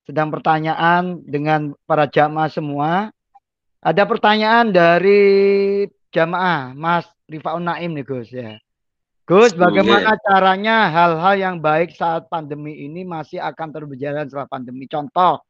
[0.05, 3.09] sedang pertanyaan dengan para jamaah semua.
[3.81, 8.61] Ada pertanyaan dari jamaah Mas Rifaun Naim nih Gus ya.
[9.29, 10.25] Gus, bagaimana okay.
[10.25, 14.89] caranya hal-hal yang baik saat pandemi ini masih akan berjalan setelah pandemi?
[14.89, 15.45] Contoh,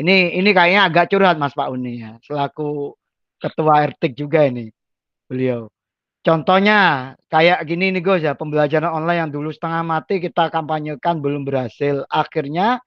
[0.00, 2.96] ini ini kayaknya agak curhat Mas Pak Uni ya, selaku
[3.36, 4.72] ketua RTIK juga ini
[5.28, 5.68] beliau.
[6.24, 11.44] Contohnya kayak gini nih Gus ya, pembelajaran online yang dulu setengah mati kita kampanyekan belum
[11.44, 12.08] berhasil.
[12.08, 12.80] Akhirnya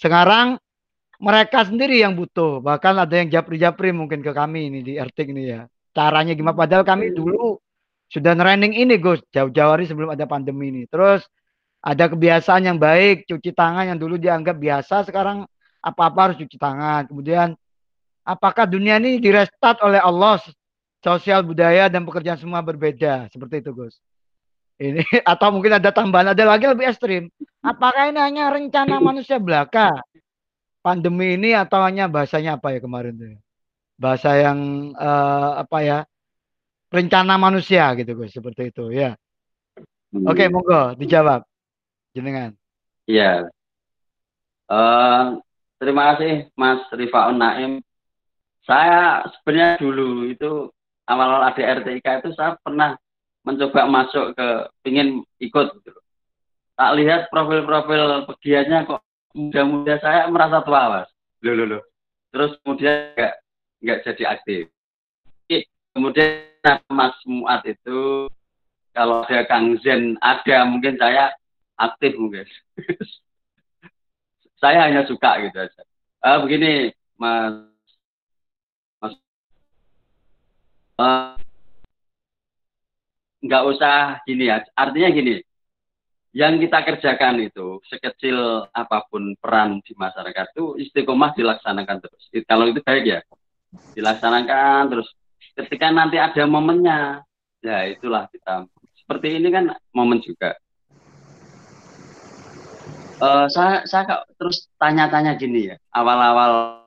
[0.00, 0.56] sekarang
[1.20, 2.64] mereka sendiri yang butuh.
[2.64, 5.68] Bahkan ada yang japri-japri mungkin ke kami ini di RTIK ini ya.
[5.92, 6.56] Caranya gimana?
[6.56, 7.61] Padahal kami dulu
[8.12, 10.82] sudah training ini Gus jauh-jauh hari sebelum ada pandemi ini.
[10.84, 11.24] Terus
[11.80, 15.48] ada kebiasaan yang baik cuci tangan yang dulu dianggap biasa sekarang
[15.80, 17.08] apa-apa harus cuci tangan.
[17.08, 17.56] Kemudian
[18.22, 20.36] apakah dunia ini direstart oleh Allah
[21.00, 23.96] sosial budaya dan pekerjaan semua berbeda seperti itu Gus.
[24.76, 27.32] Ini atau mungkin ada tambahan ada lagi lebih ekstrim.
[27.64, 29.96] Apakah ini hanya rencana manusia belaka?
[30.84, 33.38] Pandemi ini atau hanya bahasanya apa ya kemarin tuh?
[33.96, 35.98] Bahasa yang uh, apa ya?
[36.92, 39.16] Rencana manusia gitu Gus seperti itu ya.
[40.12, 40.28] Hmm.
[40.28, 41.40] Oke monggo dijawab
[42.12, 42.52] jenengan.
[43.08, 43.48] Iya.
[44.68, 45.40] Uh,
[45.80, 47.80] terima kasih Mas Rifaun Naim.
[48.62, 50.70] Saya sebenarnya dulu itu
[51.08, 52.94] awal-awal ada RTIK itu saya pernah
[53.42, 54.48] mencoba masuk ke
[54.86, 56.00] ingin ikut gitu.
[56.78, 59.02] Tak lihat profil-profil pegiatnya kok
[59.34, 61.08] muda-muda saya merasa tua mas.
[61.42, 61.82] Loh, loh, loh.
[62.30, 63.34] Terus kemudian nggak
[63.82, 64.62] nggak jadi aktif.
[65.92, 68.28] Kemudian Mas Muat itu
[68.96, 71.32] kalau ada Kang Zen ada mungkin saya
[71.76, 72.44] aktif mungkin.
[74.62, 75.82] saya hanya suka gitu aja.
[76.22, 77.68] Uh, begini Mas
[79.02, 79.14] Mas
[81.02, 81.34] uh,
[83.42, 84.62] nggak usah gini ya.
[84.72, 85.42] Artinya gini,
[86.32, 92.22] yang kita kerjakan itu sekecil apa pun peran di masyarakat itu istiqomah dilaksanakan terus.
[92.48, 93.20] Kalau itu baik ya,
[93.98, 95.10] dilaksanakan terus
[95.58, 97.22] ketika nanti ada momennya
[97.62, 98.66] ya itulah kita.
[98.96, 100.56] Seperti ini kan momen juga.
[103.22, 105.76] Uh, saya saya terus tanya-tanya gini ya.
[105.94, 106.82] Awal-awal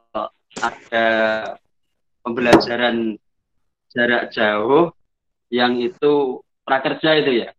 [0.60, 1.08] ada
[2.24, 3.16] pembelajaran
[3.92, 4.92] jarak jauh
[5.54, 7.50] yang itu prakerja itu ya.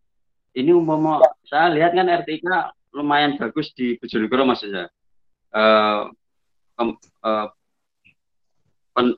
[0.57, 2.49] Ini umum saya lihat kan RTK
[2.97, 4.89] lumayan bagus di Bojonegoro maksudnya
[5.53, 6.09] uh,
[6.81, 7.47] uh,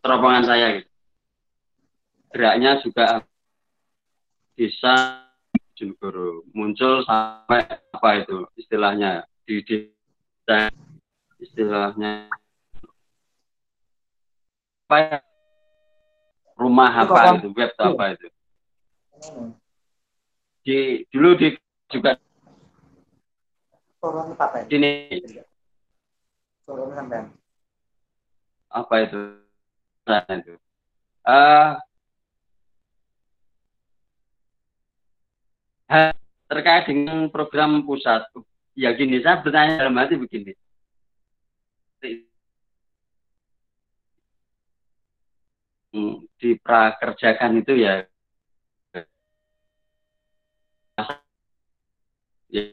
[0.03, 0.88] teropongan saya gitu
[2.33, 3.25] geraknya juga
[4.59, 5.25] bisa
[5.79, 7.63] Jonegoro muncul sampai
[7.95, 9.23] apa itu istilahnya?
[9.47, 9.77] Di, di
[11.39, 12.27] istilahnya
[14.89, 15.19] apa ya?
[16.59, 17.49] rumah apa itu?
[17.55, 18.27] Web apa itu?
[20.67, 20.79] Di
[21.15, 21.49] dulu di
[21.87, 22.19] juga
[24.67, 25.23] sini.
[28.69, 29.23] Apa itu?
[30.05, 30.55] Nah, itu.
[31.29, 31.77] Uh,
[36.49, 38.23] terkait dengan program pusat.
[38.79, 40.55] Ya gini saya bertanya dalam hati begini.
[46.39, 48.07] Diprakerjakan itu ya
[52.49, 52.65] ya.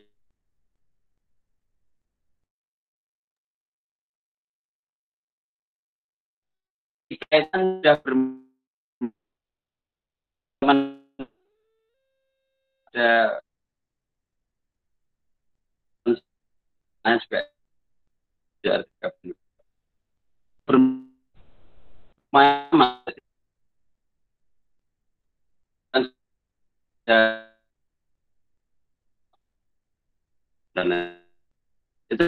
[7.16, 8.44] Kaitan sudah berteman
[12.96, 13.44] ada
[17.04, 17.20] saya
[18.64, 19.12] juga
[20.64, 21.12] bermain
[30.72, 30.88] dan
[32.08, 32.26] itu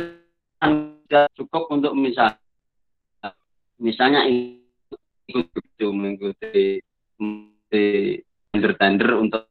[0.59, 2.35] tidak cukup untuk misal
[3.79, 5.47] misalnya ikut
[5.95, 6.83] mengikuti
[8.51, 9.47] tender-tender untuk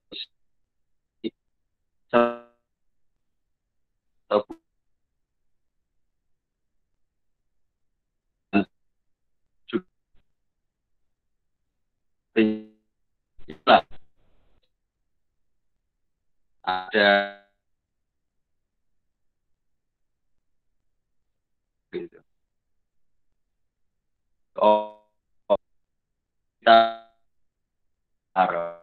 [16.66, 17.47] ada
[21.95, 22.18] gitu.
[24.59, 24.99] Oh,
[26.59, 27.07] kita
[28.34, 28.82] harus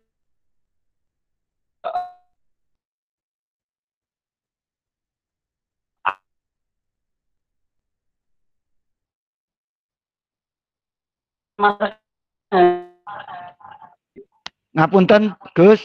[14.71, 15.81] Ngapunten, Gus.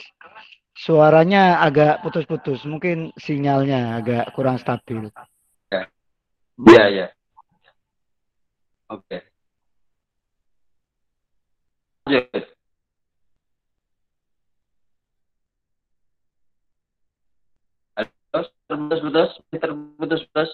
[0.76, 2.60] Suaranya agak putus-putus.
[2.68, 5.08] Mungkin sinyalnya agak kurang stabil.
[5.72, 5.88] Ya.
[6.60, 7.06] Iya, ya.
[8.92, 9.24] Oke.
[12.06, 12.44] Lanjut.
[18.66, 20.50] Terputus, putus, terputus, putus.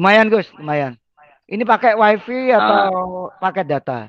[0.00, 0.96] Lumayan, Gus, lumayan.
[1.44, 3.36] Ini pakai WiFi atau ah.
[3.36, 4.08] pakai data?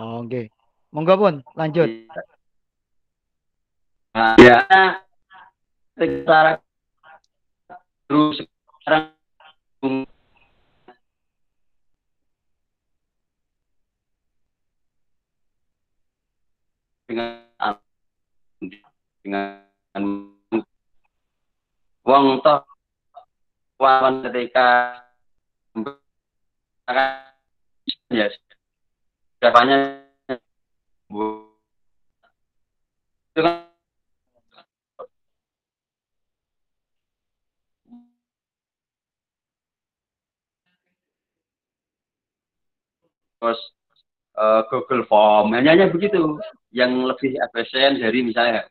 [0.00, 0.32] Oh, oke.
[0.32, 0.48] Okay.
[0.88, 1.84] Monggo pun, lanjut.
[4.16, 4.64] Nah, ya,
[6.00, 6.56] sekarang
[8.08, 8.40] terus
[8.80, 9.12] sekarang
[17.04, 17.44] dengan
[19.20, 19.44] dengan
[22.06, 22.62] wong toh
[23.82, 24.94] wawan ketika
[28.14, 28.30] ya
[29.42, 30.00] siapanya
[33.34, 33.66] itu kan
[43.46, 43.60] terus
[44.34, 45.54] uh, Google Form.
[45.54, 46.40] Hanya begitu.
[46.74, 48.68] Yang lebih efisien dari misalnya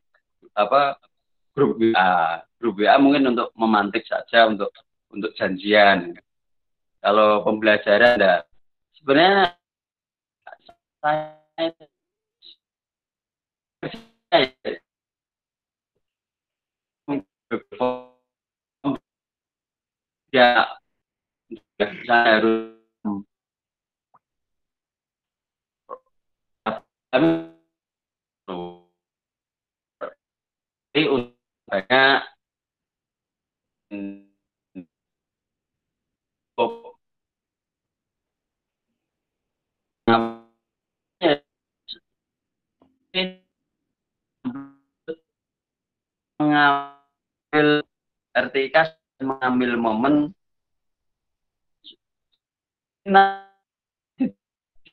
[0.54, 1.00] apa
[1.56, 4.70] grup WA grup WA mungkin untuk memantik saja untuk
[5.08, 6.12] untuk janjian.
[7.00, 8.42] Kalau pembelajaran enggak.
[9.00, 9.56] Sebenarnya
[11.00, 11.72] saya
[20.36, 20.68] ya
[21.80, 22.76] saya harus
[30.96, 31.35] tapi
[31.76, 32.20] banyak
[46.40, 47.68] mengambil
[48.36, 48.76] RTK
[49.24, 50.16] mengambil momen.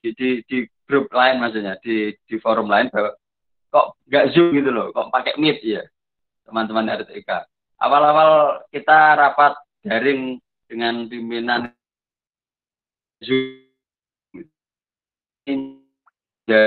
[0.02, 3.14] Di, di, di grup lain maksudnya di di forum lain bahwa
[3.70, 5.80] kok nggak zoom gitu loh kok pakai meet ya
[6.52, 7.48] teman-teman RTK
[7.80, 10.36] awal-awal kita rapat daring
[10.68, 11.72] dengan pimpinan
[16.44, 16.60] ya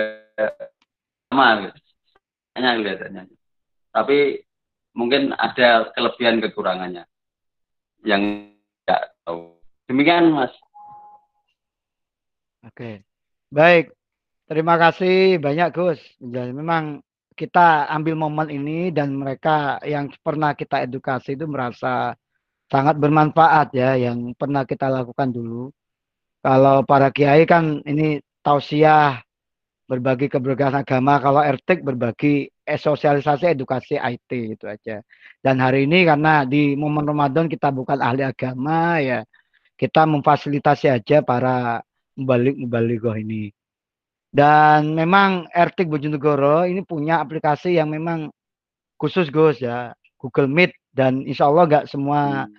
[1.30, 1.70] sama
[2.58, 3.30] hanya kelihatannya
[3.94, 4.44] tapi
[4.96, 7.08] mungkin ada kelebihan kekurangannya.
[8.04, 9.56] Yang tidak tahu.
[9.92, 10.52] Demikian mas.
[12.66, 13.08] Oke.
[13.52, 13.96] Baik.
[14.52, 16.02] Terima kasih banyak Gus.
[16.20, 17.00] Jadi memang
[17.36, 22.16] kita ambil momen ini dan mereka yang pernah kita edukasi itu merasa
[22.72, 25.70] sangat bermanfaat ya yang pernah kita lakukan dulu
[26.46, 29.26] kalau para kiai kan ini tausiah
[29.86, 35.02] berbagi keberagaman agama, kalau ertik berbagi eh, sosialisasi edukasi IT itu aja.
[35.42, 39.22] Dan hari ini karena di momen Ramadan kita bukan ahli agama ya,
[39.78, 41.82] kita memfasilitasi aja para
[42.18, 43.54] mubalik mubaligoh ini.
[44.36, 48.28] Dan memang Ertik Bojonegoro ini punya aplikasi yang memang
[49.00, 52.52] khusus Gus ya, Google Meet dan insya Allah nggak semua hmm.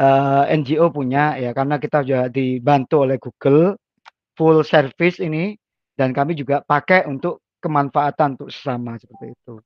[0.00, 3.76] uh, eh, NGO punya ya karena kita juga dibantu oleh Google
[4.40, 5.52] full service ini
[5.92, 9.60] dan kami juga pakai untuk kemanfaatan untuk sesama seperti itu.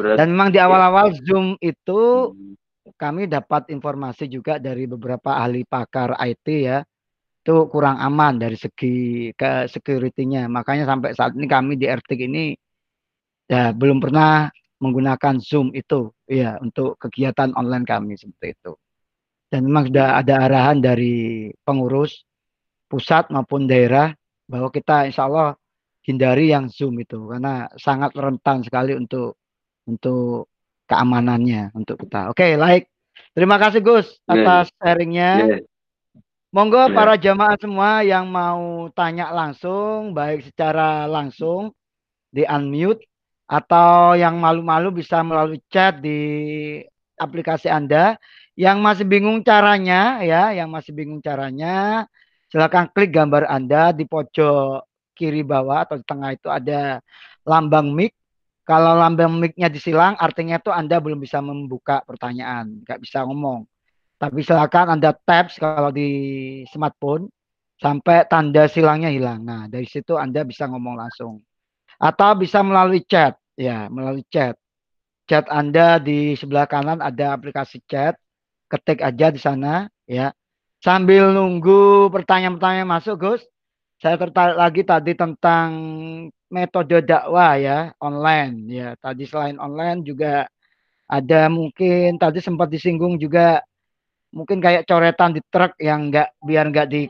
[0.00, 2.96] Berarti, dan memang di awal-awal Zoom itu hmm.
[2.96, 6.80] kami dapat informasi juga dari beberapa ahli pakar IT ya
[7.46, 10.50] itu kurang aman dari segi ke security-nya.
[10.50, 12.58] Makanya sampai saat ini kami di RT ini
[13.46, 14.50] ya belum pernah
[14.82, 18.74] menggunakan Zoom itu ya untuk kegiatan online kami seperti itu.
[19.46, 22.26] Dan memang sudah ada arahan dari pengurus
[22.90, 24.10] pusat maupun daerah
[24.50, 25.54] bahwa kita insya Allah
[26.02, 29.38] hindari yang zoom itu karena sangat rentan sekali untuk
[29.86, 30.50] untuk
[30.90, 32.34] keamanannya untuk kita.
[32.34, 32.90] Oke, okay, like.
[33.32, 34.32] Terima kasih Gus iya, iya.
[34.32, 34.76] atas yeah.
[34.80, 35.30] sharingnya.
[35.46, 35.60] Yeah.
[36.54, 36.94] Monggo yeah.
[36.94, 41.74] para jamaah semua yang mau tanya langsung, baik secara langsung
[42.30, 43.04] di unmute
[43.46, 46.20] atau yang malu-malu bisa melalui chat di
[47.18, 48.18] aplikasi Anda.
[48.56, 52.08] Yang masih bingung caranya ya, yang masih bingung caranya
[52.46, 54.86] Silakan klik gambar Anda di pojok
[55.18, 57.02] kiri bawah atau di tengah itu ada
[57.42, 58.14] lambang mic.
[58.66, 63.66] Kalau lambang mic-nya disilang, artinya itu Anda belum bisa membuka pertanyaan, nggak bisa ngomong.
[64.16, 66.08] Tapi silakan Anda tap kalau di
[66.72, 67.28] smartphone
[67.76, 69.44] sampai tanda silangnya hilang.
[69.44, 71.44] Nah, dari situ Anda bisa ngomong langsung.
[72.00, 74.56] Atau bisa melalui chat, ya, melalui chat.
[75.28, 78.16] Chat Anda di sebelah kanan ada aplikasi chat.
[78.66, 80.32] Ketik aja di sana, ya.
[80.80, 83.42] Sambil nunggu pertanyaan-pertanyaan masuk, Gus.
[83.96, 85.68] Saya tertarik lagi tadi tentang
[86.52, 88.88] metode dakwah ya, online ya.
[89.00, 90.44] Tadi selain online juga
[91.06, 93.62] ada mungkin tadi sempat disinggung juga
[94.36, 97.08] mungkin kayak coretan di truk yang enggak biar enggak di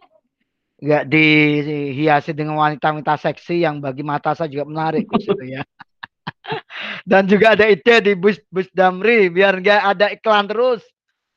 [0.79, 5.67] enggak dihiasi dengan wanita-wanita seksi yang bagi mata saya juga menarik di situ ya.
[7.11, 10.87] Dan juga ada ide di bus bus Damri biar enggak ada iklan terus.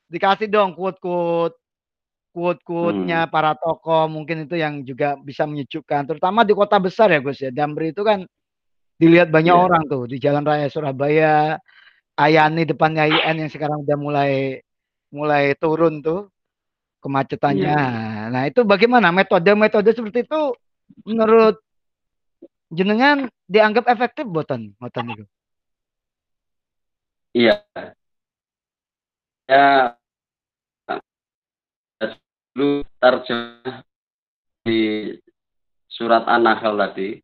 [0.06, 1.58] Dikasih dong quote-quote
[2.30, 3.30] quote-quote-nya hmm.
[3.34, 7.50] para tokoh mungkin itu yang juga bisa menyejukkan terutama di kota besar ya Gus ya.
[7.50, 8.22] Damri itu kan
[9.02, 9.66] dilihat banyak yeah.
[9.66, 11.58] orang tuh di Jalan Raya Surabaya,
[12.14, 14.62] Ayani depannya IN yang sekarang udah mulai
[15.10, 16.30] mulai turun tuh
[17.02, 17.74] kemacetannya.
[17.74, 18.30] Yeah.
[18.30, 20.54] Nah, itu bagaimana metode-metode seperti itu
[21.06, 21.58] menurut
[22.70, 25.24] jenengan dianggap efektif boten boten itu?
[27.34, 27.62] Iya.
[29.50, 29.98] Ya
[32.50, 33.82] dulu terjemah
[34.62, 35.14] di
[35.90, 37.18] surat An-Nahl tadi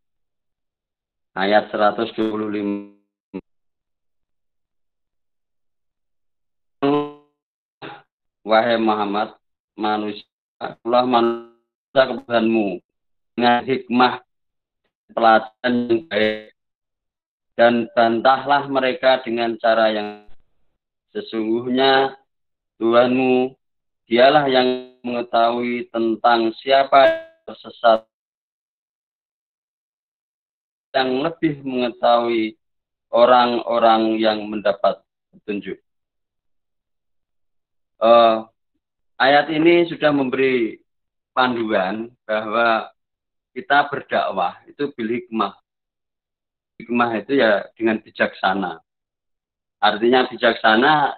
[1.36, 2.95] ayat 125
[8.46, 9.34] wahai Muhammad
[9.74, 10.22] manusia
[10.62, 12.78] Allah manusia kepadanya
[13.34, 14.14] dengan hikmah
[15.10, 16.54] pelajaran yang baik
[17.58, 20.08] dan bantahlah mereka dengan cara yang
[21.10, 22.14] sesungguhnya
[22.76, 23.56] Tuhanmu.
[24.06, 28.06] Dialah yang mengetahui tentang siapa tersesat
[30.94, 32.54] yang lebih mengetahui
[33.10, 35.02] orang-orang yang mendapat
[35.34, 35.82] petunjuk
[38.00, 38.48] uh,
[39.16, 40.80] ayat ini sudah memberi
[41.32, 42.88] panduan bahwa
[43.56, 45.56] kita berdakwah itu bil hikmah.
[46.76, 48.80] Hikmah itu ya dengan bijaksana.
[49.80, 51.16] Artinya bijaksana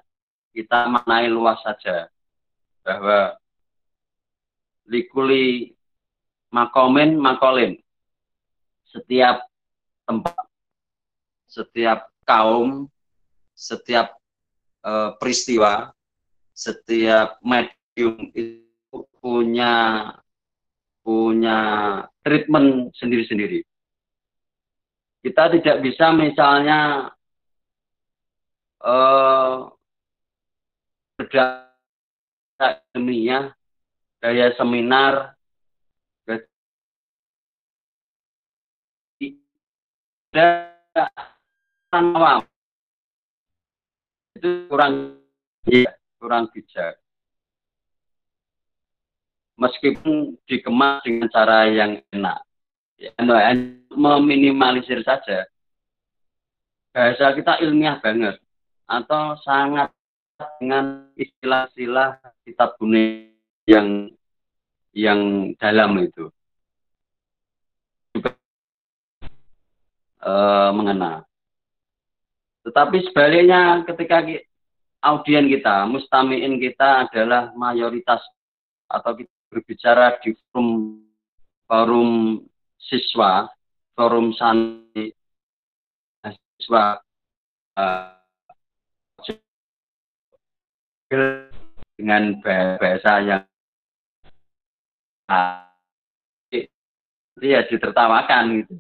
[0.55, 2.11] kita maknai luas saja
[2.83, 3.39] bahwa
[4.87, 5.75] likuli
[6.49, 7.77] makomen makolin
[8.89, 9.45] setiap
[10.09, 10.49] tempat
[11.45, 12.89] setiap kaum
[13.53, 14.17] setiap
[14.87, 15.93] uh, peristiwa
[16.59, 20.11] setiap medium itu punya
[21.07, 21.59] punya
[22.27, 23.63] treatment sendiri-sendiri.
[25.23, 27.11] Kita tidak bisa misalnya
[28.83, 29.71] uh,
[32.95, 33.55] dunia
[34.19, 35.39] gaya seminar
[41.89, 42.45] awam
[44.39, 45.19] itu kurang
[45.67, 46.99] ya kurang bijak.
[49.59, 52.39] Meskipun dikemas dengan cara yang enak,
[52.95, 53.11] ya,
[53.91, 55.51] meminimalisir saja.
[56.95, 58.39] Bahasa kita ilmiah banget,
[58.87, 59.91] atau sangat
[60.63, 63.35] dengan istilah-istilah kitab kuning
[63.67, 64.15] yang
[64.95, 66.31] yang dalam itu
[68.15, 68.39] juga
[70.23, 70.33] e,
[70.75, 71.27] mengena.
[72.63, 74.25] Tetapi sebaliknya ketika
[75.03, 78.23] audien kita, mustamiin kita adalah mayoritas
[78.89, 81.01] atau kita berbicara di forum
[81.69, 82.11] forum
[82.81, 83.47] siswa,
[83.95, 85.13] forum santri
[86.57, 86.99] siswa
[87.77, 88.17] uh,
[91.97, 93.43] dengan bahasa yang
[95.29, 95.69] uh,
[97.39, 98.75] ya ditertawakan gitu.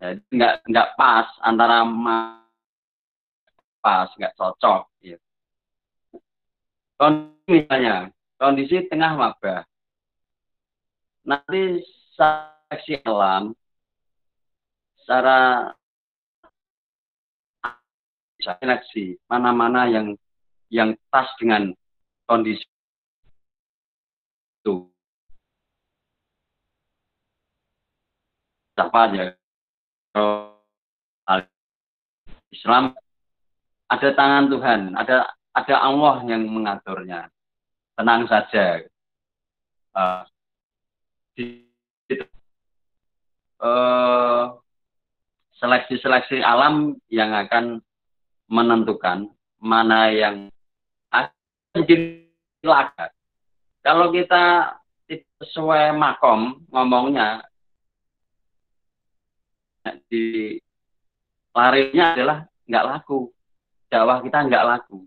[0.00, 1.84] Jadi nggak nggak pas antara
[3.80, 4.82] pas, nggak cocok.
[5.00, 5.20] Gitu.
[7.00, 9.64] Kondisi misalnya, kondisi tengah wabah.
[11.24, 11.80] Nanti
[12.16, 13.56] seksi alam
[15.00, 15.72] secara
[18.40, 20.16] seleksi mana-mana yang
[20.72, 21.72] yang pas dengan
[22.24, 22.64] kondisi
[24.60, 24.88] itu.
[28.80, 29.36] Apa aja?
[32.50, 32.96] Islam
[33.90, 37.26] ada tangan Tuhan, ada ada Allah yang mengaturnya.
[37.98, 38.86] Tenang saja.
[39.90, 40.22] Uh,
[41.34, 41.66] di,
[43.58, 44.54] uh,
[45.58, 47.82] seleksi-seleksi alam yang akan
[48.46, 49.26] menentukan
[49.58, 50.46] mana yang
[51.74, 52.30] mungkin
[52.62, 53.10] laga.
[53.82, 54.78] Kalau kita
[55.42, 57.42] sesuai makom ngomongnya
[60.06, 60.54] di
[61.50, 62.38] larinya adalah
[62.68, 63.32] nggak laku
[63.90, 65.02] dakwah kita nggak laku.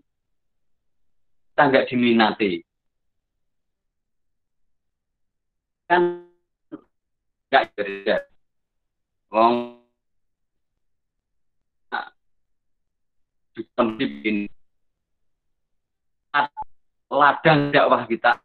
[1.50, 2.60] kita nggak diminati.
[5.88, 6.28] Kan
[7.48, 8.16] nggak kerja
[9.34, 9.78] wong
[13.98, 14.50] bikin
[17.06, 18.42] ladang dakwah kita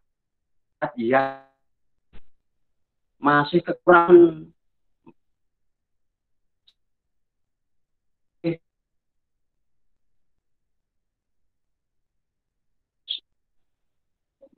[0.94, 1.42] ya
[3.18, 4.54] masih kekurangan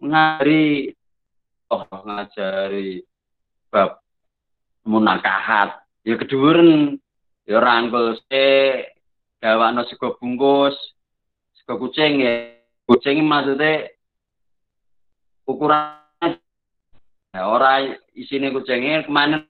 [0.01, 0.89] ngari
[1.69, 3.05] oh ngajari
[3.69, 4.01] bab
[4.81, 5.77] munakahat.
[6.01, 6.97] Ya keduren
[7.45, 8.45] ya rangkul se
[9.37, 10.73] gawakno sego bungkus
[11.61, 12.57] sego kucing ya
[12.89, 13.93] kucing maksudnya
[15.45, 16.33] ukuran
[17.33, 17.85] ya, ora
[18.17, 19.45] isine kucingnya ke mana?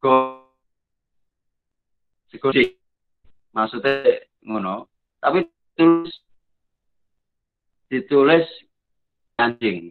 [0.00, 0.48] Go
[2.32, 2.48] sego
[3.52, 4.88] maksudnya ngono.
[5.20, 5.44] Tapi
[5.76, 6.14] tulis
[7.90, 8.46] ditulis
[9.36, 9.90] anjing.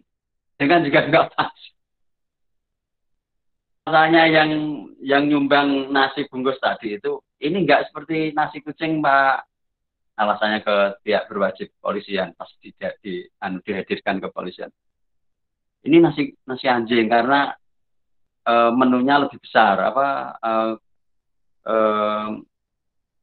[0.55, 1.55] Dengan juga enggak pas.
[3.83, 4.51] Masalahnya yang
[5.01, 9.47] yang nyumbang nasi bungkus tadi itu ini enggak seperti nasi kucing pak.
[10.19, 10.75] Alasannya ke
[11.07, 14.67] pihak berwajib polisian pas tidak di, anu, dihadirkan ke polisian.
[15.87, 17.55] Ini nasi nasi anjing karena
[18.43, 19.79] e, menunya lebih besar.
[19.79, 20.07] Apa
[20.43, 20.51] e,
[21.63, 21.75] e,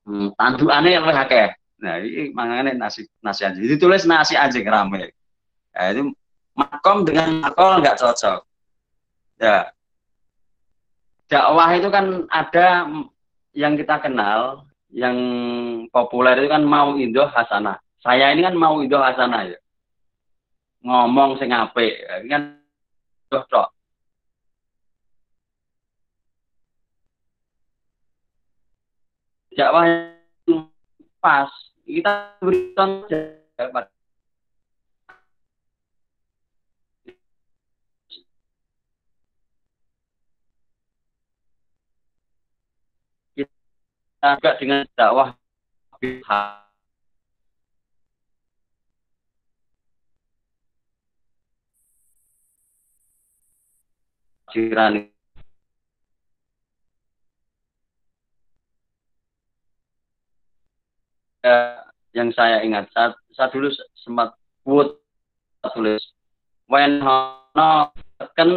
[0.06, 1.48] hmm, tandukannya yang lebih akeh.
[1.76, 3.68] Nah, ini makanya nasi nasi anjing.
[3.68, 5.12] Ditulis nasi anjing rame.
[5.76, 6.02] Nah, itu
[6.56, 8.40] makom dengan makol nggak cocok.
[9.36, 9.68] Ya.
[11.28, 12.88] Dakwah itu kan ada
[13.52, 15.16] yang kita kenal, yang
[15.92, 17.76] populer itu kan mau Indo Hasanah.
[18.00, 19.58] Saya ini kan mau Indo Hasanah ya.
[20.86, 21.98] Ngomong sing apik,
[22.30, 22.56] kan
[23.28, 23.75] cocok.
[29.56, 30.68] Dakwah yang
[31.18, 31.48] pas.
[31.86, 33.86] Kita berikan jawaban
[44.26, 45.28] kita juga dengan dakwah
[54.50, 55.15] jiran
[62.16, 62.90] yang saya ingat.
[62.92, 64.34] Saya dulu sempat
[64.66, 64.98] quote
[65.74, 66.02] tulis
[66.70, 67.90] when hono
[68.38, 68.50] kan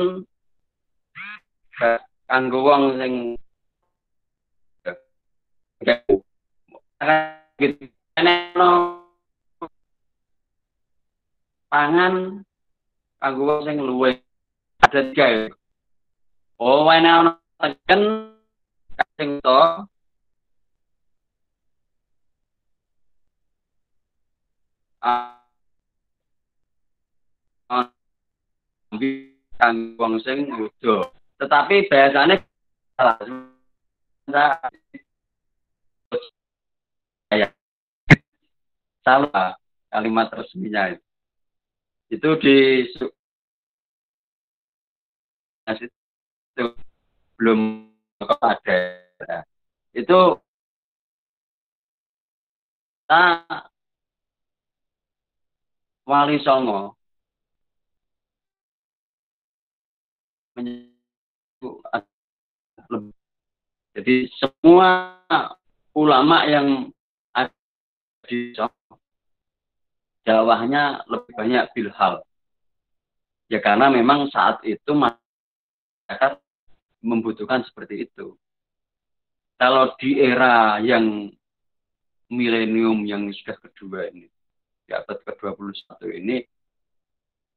[2.30, 3.14] kanggo wong sing
[11.70, 12.46] pangan
[13.22, 14.22] kanggo wong sing luwe
[14.86, 15.50] ada tiga
[16.62, 18.34] oh when ono teken
[19.18, 19.60] sing to
[30.00, 31.12] wong sing wudo.
[31.40, 32.44] Tetapi bahasane
[39.04, 39.56] salah
[39.90, 41.06] kalimat resminya itu.
[42.10, 42.58] Itu di
[45.70, 46.66] itu
[47.38, 47.94] belum
[48.42, 48.80] ada.
[49.94, 50.42] Itu
[53.10, 53.42] kita
[56.10, 56.98] Wali Songo.
[63.94, 65.22] Jadi semua
[65.94, 66.90] ulama yang
[67.30, 67.54] ada
[68.26, 68.98] di Songo
[70.26, 72.26] dakwahnya lebih banyak bilhal.
[73.46, 76.42] Ya karena memang saat itu masyarakat
[77.06, 78.34] membutuhkan seperti itu.
[79.62, 81.30] Kalau di era yang
[82.34, 84.26] milenium yang sudah kedua ini
[84.90, 86.42] di abad ke-21 ini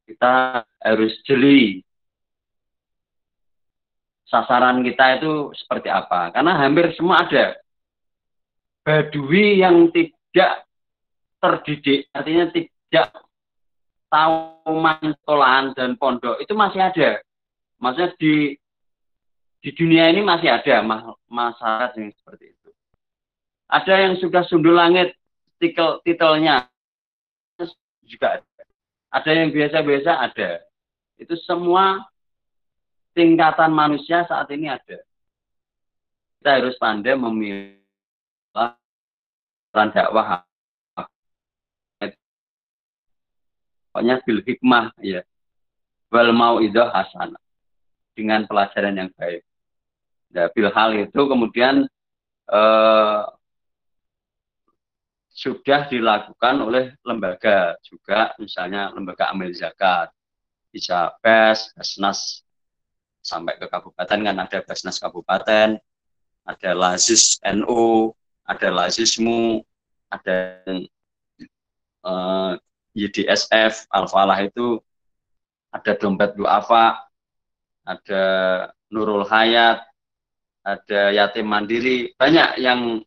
[0.05, 1.81] kita harus jeli
[4.33, 6.33] sasaran kita itu seperti apa.
[6.33, 7.61] Karena hampir semua ada.
[8.83, 10.65] Badui yang tidak
[11.39, 13.09] terdidik, artinya tidak
[14.09, 17.23] tahu mantolan dan pondok, itu masih ada.
[17.79, 18.59] Maksudnya di
[19.63, 20.83] di dunia ini masih ada
[21.31, 22.71] masyarakat yang seperti itu.
[23.71, 25.15] Ada yang sudah sundul langit
[25.63, 26.67] titel, titelnya,
[28.07, 28.63] juga ada.
[29.13, 30.51] Ada yang biasa-biasa ada.
[31.21, 32.07] Itu semua
[33.13, 34.99] tingkatan manusia saat ini ada.
[36.41, 37.79] Kita harus pandai memilih
[39.75, 40.45] dakwah.
[43.93, 45.21] Pokoknya bil hikmah ya.
[46.09, 47.41] Wal mau itu hasanah
[48.17, 49.45] dengan pelajaran yang baik.
[50.33, 51.85] Ya, bil hal itu kemudian
[52.49, 53.21] eh,
[55.33, 60.13] sudah dilakukan oleh lembaga juga, misalnya lembaga amil zakat,
[60.69, 62.45] bisa PES, Basnas
[63.25, 65.81] sampai ke kabupaten kan ada Basnas kabupaten,
[66.45, 68.13] ada Lazis NU,
[68.45, 69.65] ada Lazismu,
[70.13, 70.37] ada
[72.05, 72.53] uh, eh,
[72.93, 74.77] YDSF, Al-Falah itu
[75.73, 77.09] ada dompet duafa,
[77.89, 78.23] ada
[78.93, 79.81] Nurul Hayat,
[80.61, 83.01] ada Yatim Mandiri, banyak yang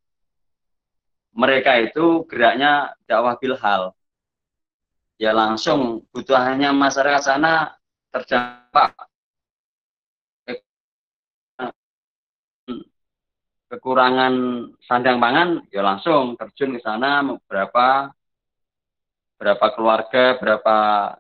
[1.36, 3.92] mereka itu geraknya dakwah bilhal.
[5.20, 7.76] Ya langsung butuhannya masyarakat sana
[8.12, 8.96] terdampak
[13.68, 14.34] kekurangan
[14.88, 18.16] sandang pangan, ya langsung terjun ke sana berapa
[19.36, 20.78] berapa keluarga, berapa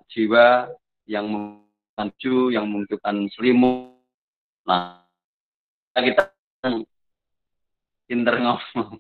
[0.08, 0.72] jiwa
[1.04, 2.08] yang membutuhkan
[2.56, 3.96] yang membutuhkan selimut.
[4.64, 5.04] Nah,
[5.96, 6.32] kita
[8.08, 9.00] pinter ngomong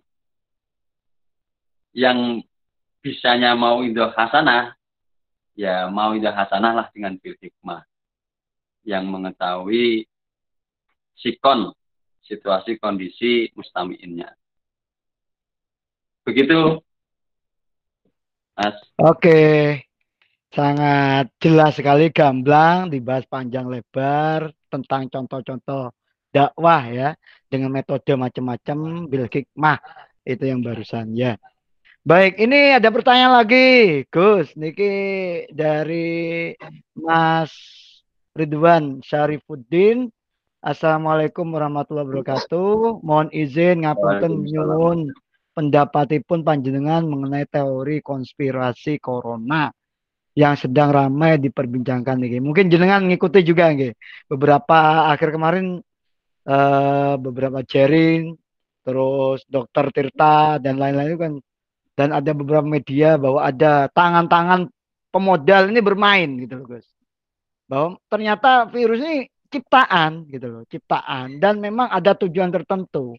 [1.95, 2.43] yang
[2.99, 4.75] bisanya mau indah hasanah,
[5.55, 7.87] ya mau indah hasanah lah dengan bil hikmah.
[8.83, 10.05] Yang mengetahui
[11.17, 11.71] sikon,
[12.27, 14.35] situasi kondisi mustamiinnya.
[16.27, 16.83] Begitu,
[18.59, 18.75] Mas.
[18.99, 19.81] Oke,
[20.51, 25.95] sangat jelas sekali gamblang, dibahas panjang lebar tentang contoh-contoh
[26.35, 27.09] dakwah ya
[27.47, 29.79] dengan metode macam-macam bil hikmah
[30.27, 31.39] itu yang barusan ya.
[32.05, 34.53] Baik, ini ada pertanyaan lagi, Gus.
[34.53, 34.93] Niki
[35.49, 36.53] dari
[36.93, 37.49] Mas
[38.37, 40.13] Ridwan Syarifuddin.
[40.61, 43.01] Assalamualaikum warahmatullahi wabarakatuh.
[43.01, 45.09] Mohon izin ngapunten nyuwun
[45.57, 49.73] pendapatipun panjenengan mengenai teori konspirasi corona
[50.37, 52.37] yang sedang ramai diperbincangkan nih.
[52.37, 53.97] Mungkin jenengan ngikuti juga nih.
[54.29, 55.81] Beberapa akhir kemarin
[56.45, 58.37] uh, beberapa sharing
[58.85, 61.33] terus dokter Tirta dan lain-lain itu kan
[61.95, 64.67] dan ada beberapa media bahwa ada tangan-tangan
[65.09, 66.87] pemodal ini bermain gitu loh Gus.
[67.65, 73.15] Bahwa ternyata virus ini ciptaan gitu loh, ciptaan dan memang ada tujuan tertentu.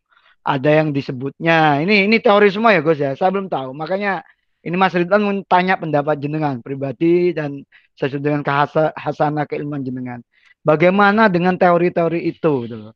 [0.47, 3.19] Ada yang disebutnya ini ini teori semua ya Gus ya.
[3.19, 3.75] Saya belum tahu.
[3.75, 4.23] Makanya
[4.63, 7.67] ini Mas Ridwan tanya pendapat jenengan pribadi dan
[7.99, 10.21] sesuai dengan kehasana keilmuan jenengan.
[10.63, 12.95] Bagaimana dengan teori-teori itu gitu loh.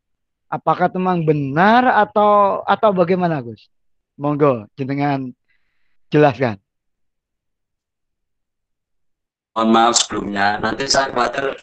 [0.50, 3.70] Apakah memang benar atau atau bagaimana Gus?
[4.18, 5.30] Monggo jenengan
[6.10, 6.58] Jelaskan.
[9.54, 10.58] Mohon maaf sebelumnya.
[10.58, 11.54] Nanti saya khawatir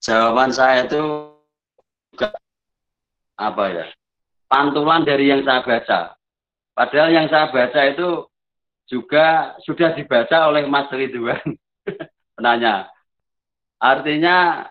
[0.00, 1.00] jawaban saya itu
[2.12, 2.28] juga
[3.40, 3.86] apa ya
[4.48, 6.00] pantulan dari yang saya baca.
[6.74, 8.08] Padahal yang saya baca itu
[8.88, 11.40] juga sudah dibaca oleh Mas Ridwan
[12.36, 12.88] penanya.
[13.80, 14.68] Artinya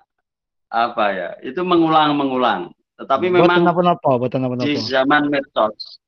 [0.70, 1.30] apa ya?
[1.46, 2.74] Itu mengulang-mengulang.
[2.98, 6.03] Tetapi memang apa -apa, di zaman medsos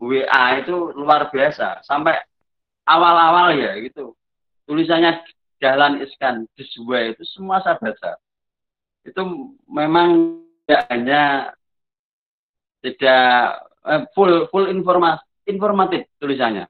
[0.00, 1.84] WA itu luar biasa.
[1.84, 2.16] Sampai
[2.88, 4.16] awal-awal ya gitu.
[4.64, 5.24] Tulisannya
[5.60, 7.76] jalan iskan sebuah itu semua saya.
[7.80, 8.16] Baca
[9.06, 9.22] itu
[9.68, 11.22] memang tidak hanya
[12.84, 13.24] tidak
[13.88, 16.68] eh, full full informasi informatif tulisannya.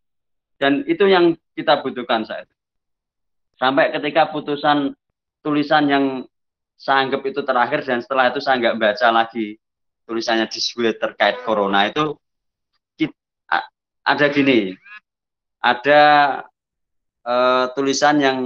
[0.59, 2.47] Dan itu yang kita butuhkan saat
[3.59, 4.95] sampai ketika putusan
[5.43, 6.05] tulisan yang
[6.79, 9.59] saya anggap itu terakhir dan setelah itu saya nggak baca lagi
[10.07, 10.61] tulisannya di
[10.95, 12.15] terkait corona itu
[14.09, 14.73] ada gini,
[15.61, 16.03] ada
[17.29, 18.39] uh, tulisan yang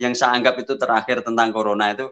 [0.00, 2.08] yang saya anggap itu terakhir tentang corona itu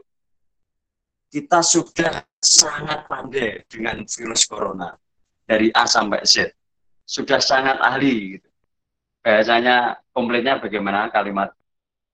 [1.32, 4.92] kita sudah sangat pandai dengan virus corona
[5.48, 6.52] dari A sampai Z.
[7.08, 8.48] Sudah sangat ahli gitu.
[9.22, 11.54] bahasanya komplainnya bagaimana kalimat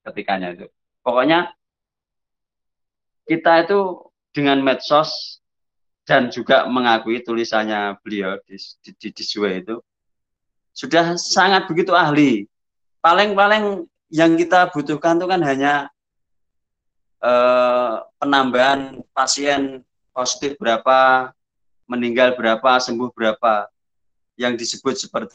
[0.04, 0.68] ketikanya itu.
[1.00, 1.56] Pokoknya
[3.24, 5.40] kita itu dengan medsos
[6.04, 9.76] dan juga mengakui tulisannya beliau di, di, di, di itu
[10.78, 12.46] sudah sangat begitu ahli.
[13.02, 13.82] Paling-paling
[14.14, 15.90] yang kita butuhkan itu kan hanya
[17.18, 19.82] eh, penambahan pasien
[20.14, 21.34] positif berapa,
[21.90, 23.66] meninggal berapa, sembuh berapa,
[24.38, 25.34] yang disebut seperti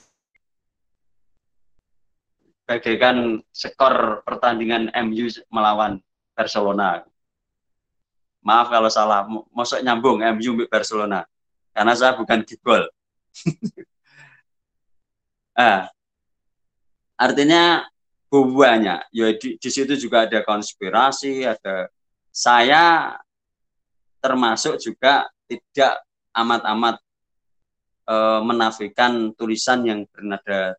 [2.64, 6.00] bagaikan skor pertandingan MU melawan
[6.32, 7.04] Barcelona.
[8.40, 11.28] Maaf kalau salah, masuk nyambung MU Barcelona,
[11.76, 12.88] karena saya bukan gibol.
[15.54, 15.86] Nah,
[17.18, 17.86] artinya
[18.34, 21.86] buahnya, ya di, di situ juga ada konspirasi, ada
[22.34, 23.14] saya
[24.18, 26.02] termasuk juga tidak
[26.34, 26.98] amat-amat
[28.10, 30.74] e, menafikan tulisan yang bernada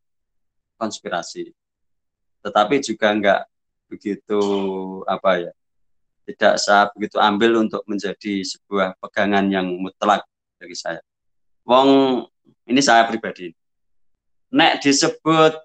[0.75, 1.55] konspirasi.
[2.43, 3.41] Tetapi juga enggak
[3.87, 4.43] begitu
[5.07, 5.53] apa ya,
[6.27, 10.27] tidak saya begitu ambil untuk menjadi sebuah pegangan yang mutlak
[10.59, 10.99] bagi saya.
[11.63, 12.25] Wong
[12.65, 13.53] Ini saya pribadi.
[14.55, 15.59] Nek disebut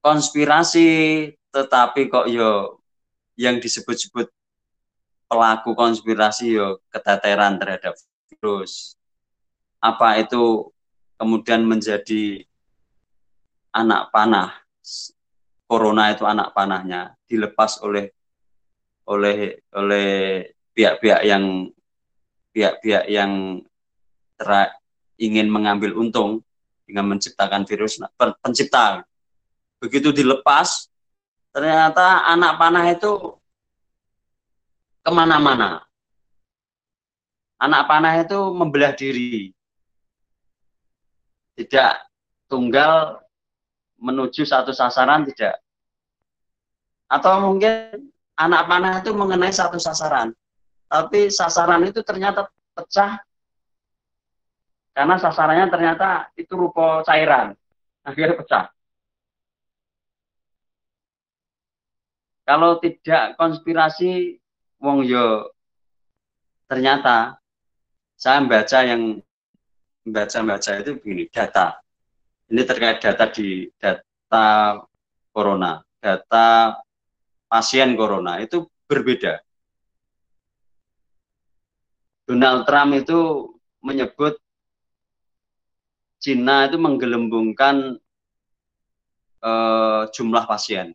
[0.00, 0.88] konspirasi
[1.52, 2.80] tetapi kok yo
[3.36, 4.32] yang disebut-sebut
[5.28, 7.92] pelaku konspirasi yo keteteran terhadap
[8.32, 8.96] virus.
[9.84, 10.72] Apa itu
[11.20, 12.40] kemudian menjadi
[13.76, 14.64] anak panah
[15.68, 18.08] corona itu anak panahnya dilepas oleh
[19.04, 20.08] oleh oleh
[20.72, 21.68] pihak-pihak yang
[22.56, 23.60] pihak-pihak yang
[25.20, 26.40] ingin mengambil untung
[26.88, 28.08] dengan menciptakan virus nah,
[28.40, 29.04] pencipta.
[29.76, 30.88] Begitu dilepas
[31.52, 33.36] ternyata anak panah itu
[35.04, 35.84] ke mana-mana.
[37.60, 39.52] Anak panah itu membelah diri.
[41.58, 41.92] Tidak
[42.48, 43.20] tunggal
[44.00, 45.60] menuju satu sasaran tidak.
[47.10, 48.08] Atau mungkin
[48.38, 50.32] anak panah itu mengenai satu sasaran.
[50.88, 53.20] Tapi sasaran itu ternyata pecah
[54.98, 57.54] karena sasarannya ternyata itu rupa cairan.
[58.02, 58.66] Akhirnya pecah.
[62.42, 64.42] Kalau tidak konspirasi
[64.82, 65.54] wong yo.
[66.66, 67.38] Ternyata
[68.18, 69.22] saya membaca yang
[70.02, 71.78] membaca-baca itu begini data.
[72.50, 74.82] Ini terkait data di data
[75.30, 76.74] corona, data
[77.46, 79.38] pasien corona itu berbeda.
[82.26, 83.20] Donald Trump itu
[83.78, 84.42] menyebut
[86.18, 87.94] Cina itu menggelembungkan
[89.42, 90.94] eh, jumlah pasien,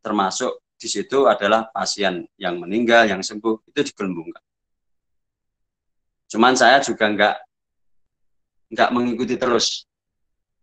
[0.00, 4.40] termasuk di situ adalah pasien yang meninggal, yang sembuh itu digelembungkan.
[6.32, 7.36] Cuman saya juga nggak
[8.70, 9.84] nggak mengikuti terus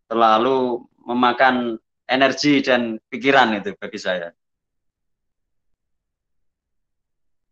[0.07, 1.77] terlalu memakan
[2.07, 4.31] energi dan pikiran itu bagi saya.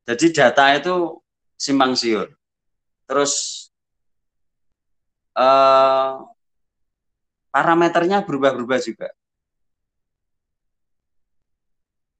[0.05, 1.19] Jadi data itu
[1.57, 2.29] simpang siur.
[3.05, 3.64] Terus
[5.35, 6.13] eh,
[7.51, 9.07] parameternya berubah-berubah juga.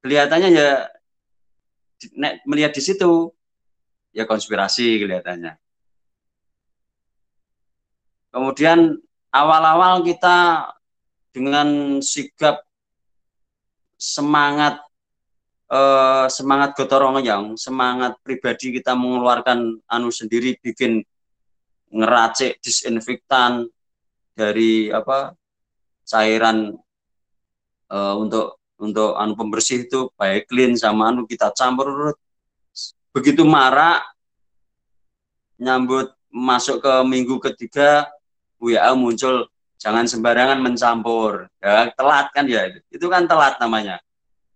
[0.00, 0.68] Kelihatannya ya
[2.46, 3.32] melihat di situ
[4.16, 5.60] ya konspirasi kelihatannya.
[8.32, 9.00] Kemudian
[9.32, 10.68] awal-awal kita
[11.32, 12.64] dengan sigap
[13.96, 14.80] semangat
[15.68, 21.04] eh, semangat gotong royong, semangat pribadi kita mengeluarkan anu sendiri bikin
[21.96, 23.64] ngeracik disinfektan
[24.36, 25.32] dari apa
[26.04, 26.76] cairan
[27.88, 32.12] eh, untuk untuk anu pembersih itu baik clean sama anu kita campur
[33.16, 34.04] begitu marak
[35.56, 38.04] nyambut masuk ke minggu ketiga
[38.60, 39.48] WA muncul
[39.80, 41.48] jangan sembarangan mencampur.
[41.60, 44.00] Ya telat kan ya itu kan telat namanya.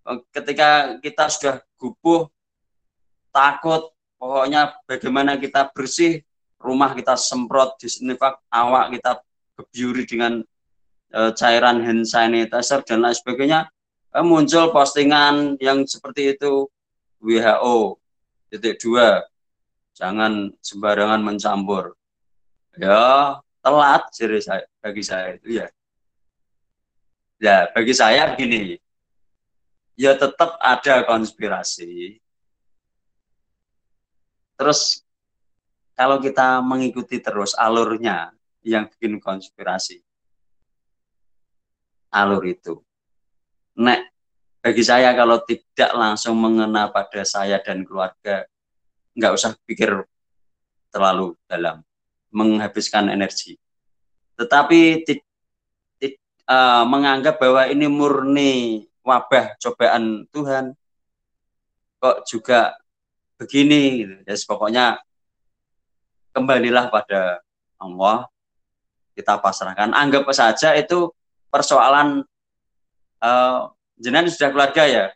[0.04, 2.28] Oh, ketika kita sudah gupuh
[3.30, 6.24] takut pokoknya bagaimana kita bersih
[6.60, 9.24] rumah kita semprot disinfek awak kita
[9.56, 10.32] kebiuri dengan
[11.08, 13.72] e, cairan hand sanitizer dan lain sebagainya
[14.12, 16.68] e, muncul postingan yang seperti itu
[17.20, 17.96] WHO
[18.52, 19.24] titik dua.
[19.96, 21.96] Jangan sembarangan mencampur.
[22.76, 25.66] Ya telat jadi saya bagi saya itu ya.
[27.40, 28.80] Ya bagi saya gini
[30.00, 32.20] ya tetap ada konspirasi.
[34.56, 35.04] Terus
[36.00, 38.32] kalau kita mengikuti terus alurnya
[38.64, 40.00] yang bikin konspirasi
[42.08, 42.80] alur itu
[43.76, 44.08] nek
[44.64, 48.48] bagi saya kalau tidak langsung mengena pada saya dan keluarga
[49.12, 50.08] nggak usah pikir
[50.90, 51.80] terlalu dalam
[52.30, 53.58] menghabiskan energi.
[54.38, 55.06] Tetapi
[56.46, 58.52] uh, menganggap bahwa ini murni
[59.02, 60.74] wabah cobaan Tuhan,
[61.98, 62.74] kok juga
[63.38, 63.82] begini.
[64.06, 64.14] Gitu.
[64.26, 64.84] Ya, pokoknya
[66.40, 67.44] kembalilah pada
[67.76, 68.24] Allah,
[69.12, 69.92] kita pasrahkan.
[69.92, 71.12] Anggap saja itu
[71.52, 72.24] persoalan
[73.20, 73.68] uh,
[74.00, 75.06] jenengan sudah keluarga ya.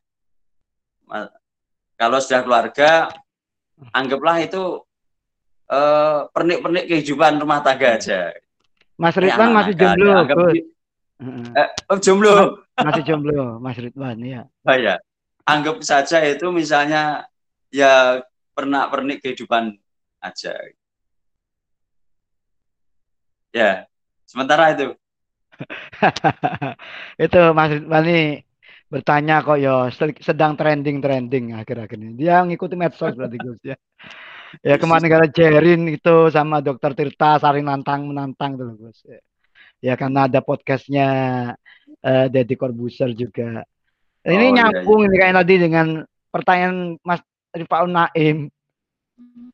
[1.97, 3.09] Kalau sudah keluarga,
[3.97, 4.85] anggaplah itu
[5.73, 8.35] uh, pernik-pernik kehidupan rumah tangga aja.
[8.95, 10.13] Mas Ridwan masih jomblo,
[11.25, 12.67] Eh, oh, jomblo.
[12.75, 14.43] Masih jomblo, Mas Ridwan ya.
[14.67, 14.99] Oh ya.
[15.47, 17.29] Anggap saja itu misalnya
[17.71, 18.23] ya
[18.55, 19.79] pernah pernik kehidupan
[20.23, 20.53] aja.
[23.55, 23.87] Ya,
[24.27, 24.99] sementara itu.
[27.25, 28.43] itu Mas Ridwan ini
[28.91, 29.87] bertanya kok ya
[30.19, 32.19] sedang trending-trending akhir-akhir ini.
[32.19, 33.79] Dia ngikuti medsos berarti Gus ya
[34.63, 39.03] ya kemarin negara Jerin itu sama Dokter Tirta saling nantang menantang tuh Gus.
[39.09, 39.21] Ya,
[39.81, 41.09] ya karena ada podcastnya
[42.05, 43.65] uh, Deddy Corbuzier juga.
[44.23, 45.11] Ini oh, nyambung iya, iya.
[45.11, 45.87] ini kayak tadi dengan
[46.31, 47.21] pertanyaan Mas
[47.55, 48.39] Rifaun Naim.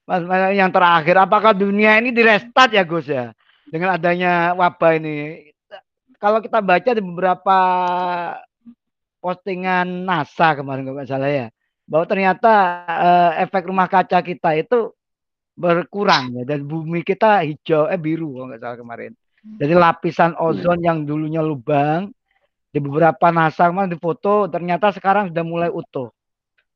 [0.09, 3.31] Mas, mas, yang terakhir, apakah dunia ini direstart ya Gus ya?
[3.71, 5.49] Dengan adanya wabah ini.
[6.21, 7.59] Kalau kita baca di beberapa
[9.25, 11.47] postingan NASA kemarin kalau nggak salah ya,
[11.89, 12.53] bahwa ternyata
[12.85, 14.93] uh, efek rumah kaca kita itu
[15.57, 19.13] berkurang ya dan bumi kita hijau eh biru kalau nggak salah kemarin.
[19.41, 22.13] Jadi lapisan ozon yang dulunya lubang
[22.69, 26.13] di beberapa NASA kemarin di foto ternyata sekarang sudah mulai utuh.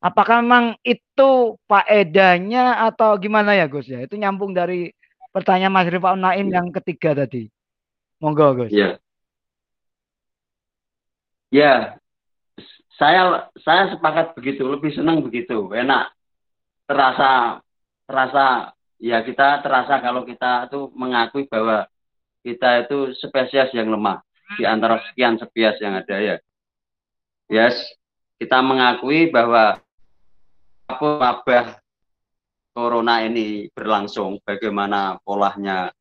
[0.01, 4.01] Apakah memang itu faedahnya atau gimana ya Gus ya?
[4.01, 4.89] Itu nyambung dari
[5.35, 7.51] pertanyaan Mas Rifa Naim yang ketiga tadi.
[8.23, 8.71] Monggo Gus.
[8.71, 8.95] Iya.
[11.51, 11.99] Ya,
[12.95, 16.15] saya saya sepakat begitu, lebih senang begitu, enak,
[16.87, 17.59] terasa
[18.07, 18.71] terasa
[19.01, 21.83] ya kita terasa kalau kita itu mengakui bahwa
[22.45, 24.23] kita itu spesies yang lemah
[24.55, 26.35] di antara sekian spesies yang ada ya.
[27.51, 27.75] Yes,
[28.39, 29.83] kita mengakui bahwa
[30.85, 31.84] apa wabah
[32.75, 35.95] corona ini berlangsung, bagaimana polanya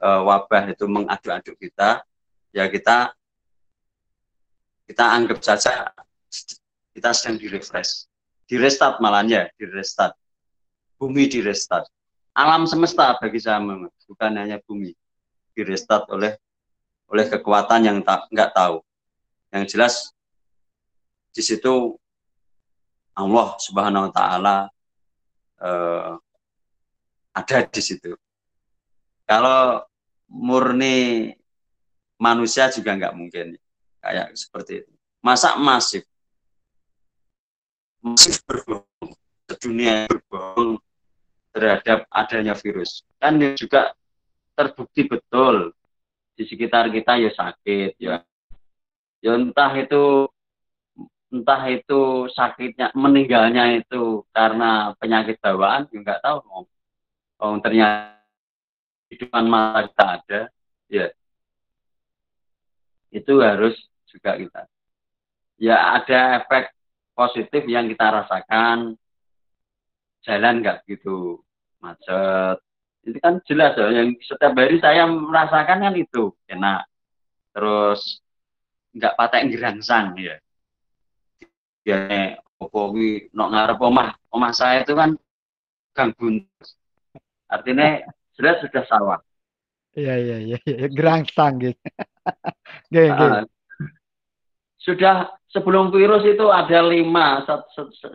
[0.00, 2.00] uh, wabah itu mengaduk-aduk kita,
[2.56, 3.12] ya kita
[4.88, 5.92] kita anggap saja
[6.96, 8.08] kita sedang direfresh,
[8.48, 10.16] direstart malahnya, direstart.
[10.96, 11.86] Bumi direstart.
[12.32, 13.60] Alam semesta bagi saya
[14.08, 14.96] bukan hanya bumi
[15.52, 16.40] direstart oleh
[17.06, 18.80] oleh kekuatan yang tak nggak tahu.
[19.52, 19.94] Yang jelas
[21.36, 21.94] di situ
[23.12, 24.56] Allah Subhanahu wa taala
[25.62, 26.18] uh,
[27.34, 28.14] ada di situ.
[29.28, 29.84] Kalau
[30.28, 31.30] murni
[32.18, 33.54] manusia juga nggak mungkin
[34.02, 34.92] kayak seperti itu.
[35.22, 36.06] Masa masif
[37.98, 39.12] masif berbohong,
[39.58, 40.78] dunia berbohong
[41.52, 43.02] terhadap adanya virus.
[43.18, 43.92] Kan juga
[44.54, 45.74] terbukti betul
[46.38, 48.22] di sekitar kita ya sakit ya
[49.18, 50.30] ya entah itu
[51.28, 56.62] entah itu sakitnya meninggalnya itu karena penyakit bawaan ya nggak tahu mau
[57.42, 58.18] oh, ternyata
[59.08, 60.40] hidupan mata kita ada
[60.88, 61.08] ya.
[63.08, 63.74] Itu harus
[64.08, 64.62] juga kita.
[65.58, 66.70] Ya ada efek
[67.16, 68.94] positif yang kita rasakan.
[70.22, 71.40] Jalan nggak gitu
[71.80, 72.60] macet.
[73.06, 76.36] Itu kan jelas ya yang setiap hari saya merasakan kan itu.
[76.52, 76.84] Enak.
[77.56, 78.20] Terus
[78.92, 80.36] nggak patek gerangsang ya
[81.88, 85.16] ya opo wi nok ngarep omah omah saya itu kan
[85.96, 86.76] gang buntus
[87.48, 88.04] artinya
[88.36, 89.20] sudah sudah sawah
[89.96, 90.86] iya iya iya ya.
[90.92, 91.80] gerangsang gitu
[92.92, 93.48] gini, uh,
[94.76, 97.48] sudah sebelum virus itu ada lima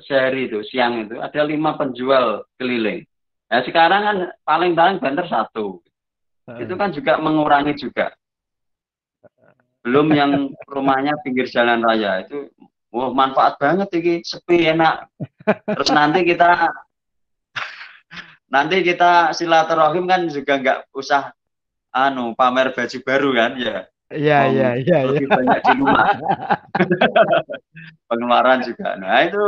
[0.06, 3.02] sehari itu siang itu ada lima penjual keliling
[3.54, 5.78] Nah, sekarang kan paling-paling banter satu.
[6.58, 8.10] Itu kan juga mengurangi juga.
[9.86, 12.50] Belum yang rumahnya pinggir jalan raya itu
[12.94, 15.10] wah manfaat banget ini sepi enak.
[15.66, 16.70] Terus nanti kita
[18.54, 21.34] nanti kita silaturahim kan juga nggak usah
[21.90, 23.78] anu pamer baju baru kan ya.
[24.14, 24.98] Iya iya iya.
[25.10, 25.34] Lebih ya.
[25.34, 26.06] banyak di rumah.
[28.14, 28.94] Pengeluaran juga.
[29.02, 29.44] Nah itu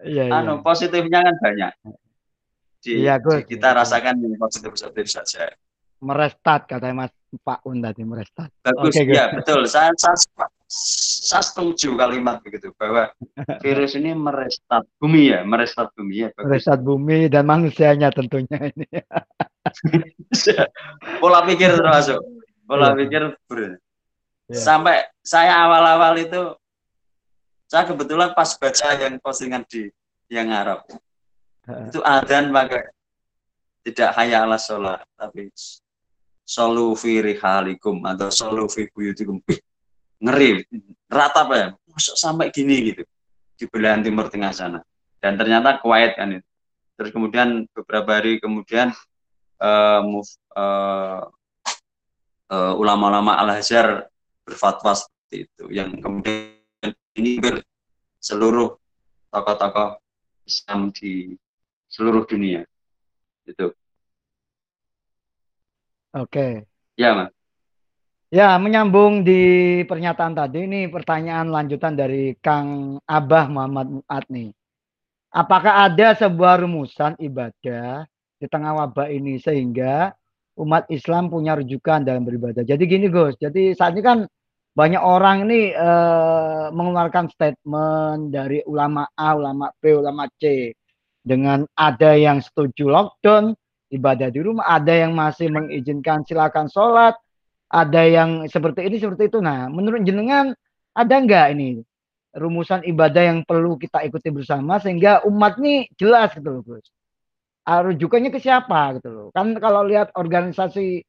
[0.00, 0.62] ya, anu ya.
[0.64, 1.72] positifnya kan banyak
[2.86, 5.50] di, ya, di kita rasakan yang positif-positif saja.
[5.98, 7.10] Merestat kata Mas
[7.42, 8.52] Pak Un tadi merestat.
[8.62, 9.66] Bagus, okay, ya betul.
[9.66, 10.14] Saya, saya
[10.66, 13.14] saya setuju kalimat begitu bahwa
[13.62, 16.28] virus ini merestat bumi ya, merestat bumi ya.
[16.34, 16.46] Bagus.
[16.46, 18.86] Merestat bumi dan manusianya tentunya ini.
[21.22, 22.18] Pola pikir termasuk.
[22.66, 22.98] Pola ya.
[22.98, 23.78] pikir ber.
[24.50, 24.58] Ya.
[24.58, 26.54] Sampai saya awal-awal itu
[27.66, 29.90] saya kebetulan pas baca yang postingan di
[30.30, 30.86] yang Arab
[31.66, 32.90] itu adzan pakai
[33.82, 35.50] tidak hanya ala sholat tapi
[36.46, 39.42] solu fi rihalikum atau solu fi buyutikum
[40.20, 40.64] ngeri
[41.10, 43.02] rata apa ya masuk sampai gini gitu
[43.56, 44.80] di belahan timur tengah sana
[45.20, 46.48] dan ternyata Kuwait kan itu
[46.96, 48.92] terus kemudian beberapa hari kemudian
[49.60, 51.28] uh, move, uh,
[52.48, 54.08] uh, ulama-ulama al Azhar
[54.48, 56.56] berfatwa seperti itu yang kemudian
[57.16, 57.60] ini ber
[58.20, 58.74] seluruh
[59.30, 60.00] tokoh-tokoh
[60.46, 61.34] Islam di
[61.90, 62.64] seluruh dunia.
[63.46, 63.70] Itu.
[66.16, 66.64] Oke.
[66.96, 67.35] Ya, Mas.
[68.26, 69.38] Ya, menyambung di
[69.86, 74.26] pernyataan tadi ini pertanyaan lanjutan dari Kang Abah Muhammad Muat.
[75.30, 78.02] Apakah ada sebuah rumusan ibadah
[78.42, 80.10] di tengah wabah ini sehingga
[80.58, 82.66] umat Islam punya rujukan dalam beribadah.
[82.66, 84.18] Jadi gini Gus, jadi saat ini kan
[84.74, 90.74] banyak orang ini eh, mengeluarkan statement dari ulama A, ulama B, ulama C
[91.22, 93.54] dengan ada yang setuju lockdown,
[93.94, 97.14] ibadah di rumah, ada yang masih mengizinkan silakan sholat,
[97.66, 99.38] ada yang seperti ini seperti itu.
[99.42, 100.54] Nah, menurut jenengan
[100.94, 101.82] ada nggak ini
[102.36, 106.86] rumusan ibadah yang perlu kita ikuti bersama sehingga umat ini jelas gitu loh Gus.
[107.66, 109.28] Rujukannya ke siapa gitu loh.
[109.34, 111.02] Kan kalau lihat organisasi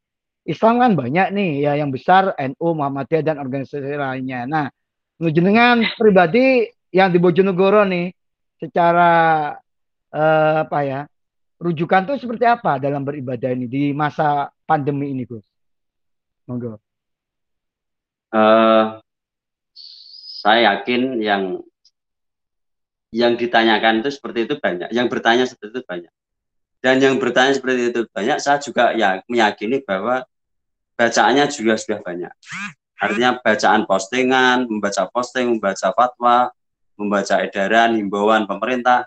[0.47, 4.47] Islam kan banyak nih ya yang besar NU, Muhammadiyah dan organisasi lainnya.
[4.47, 4.65] Nah,
[5.19, 8.09] dengan pribadi yang di Bojonegoro nih
[8.57, 9.11] secara
[10.09, 11.01] eh, apa ya
[11.59, 15.56] rujukan tuh seperti apa dalam beribadah ini di masa pandemi ini Gus?
[16.47, 16.79] Monggo.
[18.31, 18.99] Uh,
[20.43, 21.43] saya yakin yang
[23.11, 26.13] yang ditanyakan itu seperti itu banyak, yang bertanya seperti itu banyak.
[26.83, 30.23] Dan yang bertanya seperti itu banyak, saya juga ya meyakini bahwa
[30.95, 32.31] bacaannya juga sudah banyak.
[32.97, 36.51] Artinya bacaan postingan, membaca posting, membaca fatwa,
[36.97, 39.05] membaca edaran, himbauan pemerintah,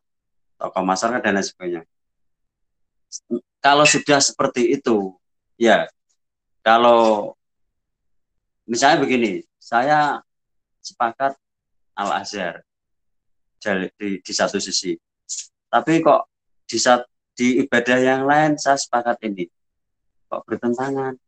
[0.56, 1.82] tokoh masyarakat dan lain sebagainya.
[3.60, 5.14] Kalau sudah seperti itu,
[5.58, 5.90] ya
[6.60, 7.32] kalau
[8.68, 10.20] misalnya begini, saya
[10.80, 11.36] sepakat
[11.96, 12.64] Al Azhar
[13.60, 14.96] di, di satu sisi,
[15.68, 16.28] tapi kok
[16.64, 16.78] di
[17.36, 19.48] di ibadah yang lain saya sepakat ini
[20.30, 21.18] kok bertentangan.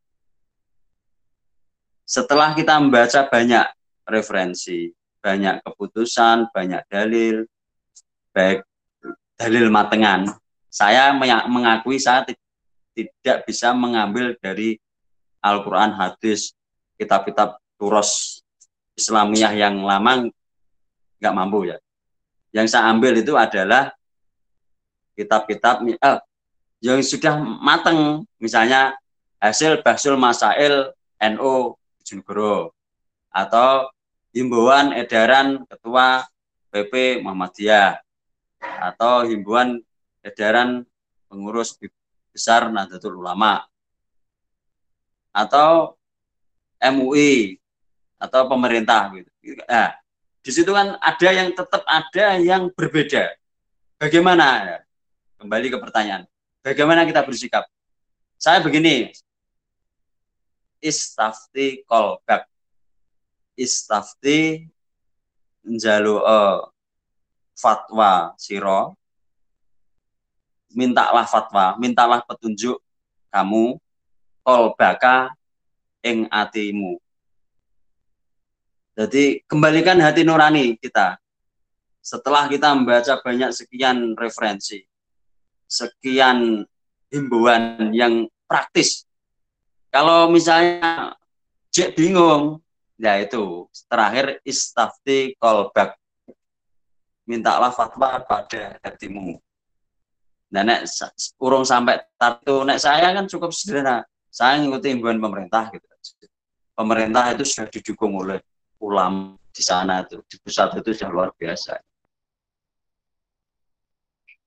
[2.06, 3.66] Setelah kita membaca banyak
[4.04, 4.92] referensi,
[5.24, 7.48] banyak keputusan, banyak dalil,
[8.36, 8.62] baik
[9.38, 10.28] dalil matengan,
[10.68, 11.12] saya
[11.48, 12.22] mengakui saya
[12.92, 14.76] tidak bisa mengambil dari
[15.42, 16.54] Al-Quran, hadis,
[16.94, 18.40] kitab-kitab turos
[18.94, 20.30] Islamiyah yang lama
[21.18, 21.76] nggak mampu ya.
[22.54, 23.90] Yang saya ambil itu adalah
[25.18, 26.20] kitab-kitab eh,
[26.78, 28.94] yang sudah mateng, misalnya
[29.42, 32.70] hasil Basul Masail NO Bojonegoro
[33.32, 33.90] atau
[34.30, 36.26] himbauan edaran Ketua
[36.70, 37.98] PP Muhammadiyah.
[38.62, 39.82] Atau himbauan
[40.22, 40.86] edaran
[41.26, 41.74] pengurus
[42.30, 43.66] besar Nahdlatul Ulama
[45.32, 45.96] atau
[46.78, 47.58] MUI
[48.20, 49.30] atau pemerintah gitu.
[49.66, 49.96] Nah,
[50.44, 53.34] di situ kan ada yang tetap ada yang berbeda.
[53.98, 54.78] Bagaimana?
[55.40, 56.28] Kembali ke pertanyaan.
[56.62, 57.66] Bagaimana kita bersikap?
[58.38, 59.10] Saya begini.
[60.78, 62.46] Istafti kolbak.
[63.58, 64.66] Istafti
[65.62, 66.66] njalu uh,
[67.54, 68.98] fatwa siro
[70.74, 72.80] mintalah fatwa, mintalah petunjuk
[73.28, 73.78] kamu
[74.42, 75.32] kol baka
[76.02, 76.98] ing atimu.
[78.92, 81.16] Jadi kembalikan hati nurani kita.
[82.02, 84.82] Setelah kita membaca banyak sekian referensi,
[85.70, 86.66] sekian
[87.08, 89.06] himbauan yang praktis.
[89.88, 91.14] Kalau misalnya
[91.70, 92.58] cek bingung,
[92.98, 95.94] ya itu terakhir istafti kolbak.
[97.22, 99.38] Mintalah fatwa pada hatimu.
[100.52, 100.84] Nah, nek
[101.40, 104.04] urung sampai tato nek saya kan cukup sederhana.
[104.32, 105.84] Saya ngikuti himbauan pemerintah gitu.
[106.72, 108.40] Pemerintah itu sudah didukung oleh
[108.80, 111.76] ulama di sana itu di pusat itu sudah luar biasa.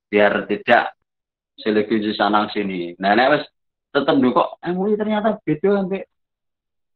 [0.10, 0.98] Biar tidak
[1.62, 2.98] seleksi di sana sini.
[2.98, 3.44] Nah, nek wes
[3.94, 6.02] tetap kok MUI ternyata beda sampai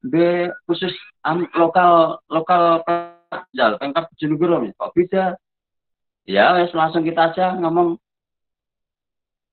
[0.04, 0.92] be khusus
[1.24, 2.82] um, lokal lokal
[3.54, 5.38] jal pengkap Jenugoro kok beda
[6.26, 7.96] ya wes langsung kita aja ngomong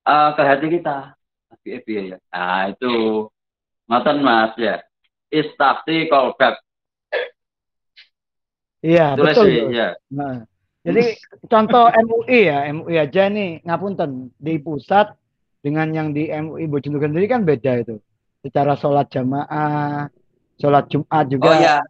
[0.08, 1.14] uh, ke hati kita.
[1.66, 2.18] Piye ya.
[2.30, 3.26] Nah, itu
[3.90, 4.82] ngoten Mas ya.
[5.26, 6.62] Istafti callback.
[8.86, 9.46] Iya, Tulis betul.
[9.50, 9.88] Sih, ya.
[10.14, 10.46] Nah,
[10.86, 11.18] jadi
[11.50, 15.18] contoh MUI ya, MUI aja nih ngapunten di pusat
[15.58, 17.98] dengan yang di MUI Bojonegoro sendiri kan beda itu.
[18.46, 20.06] Secara sholat jamaah,
[20.62, 21.50] sholat Jumat juga.
[21.50, 21.82] Oh iya.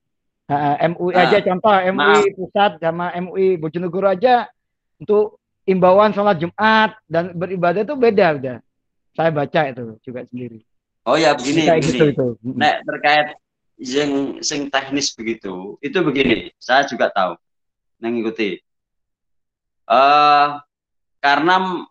[0.49, 2.25] Nah, MUI nah, aja contoh MUI maaf.
[2.33, 4.49] pusat sama MUI Bojonegoro aja
[4.97, 5.37] untuk
[5.69, 8.57] imbauan sholat Jumat dan beribadah itu beda udah.
[9.17, 10.61] Saya baca itu juga sendiri.
[11.09, 11.89] Oh ya begini, begini.
[11.89, 12.27] Gitu, itu.
[12.45, 13.29] Nek terkait
[13.81, 16.53] yang sing teknis begitu, itu begini.
[16.61, 17.41] Saya juga tahu,
[17.97, 18.61] mengikuti.
[19.89, 20.61] Uh,
[21.23, 21.87] karena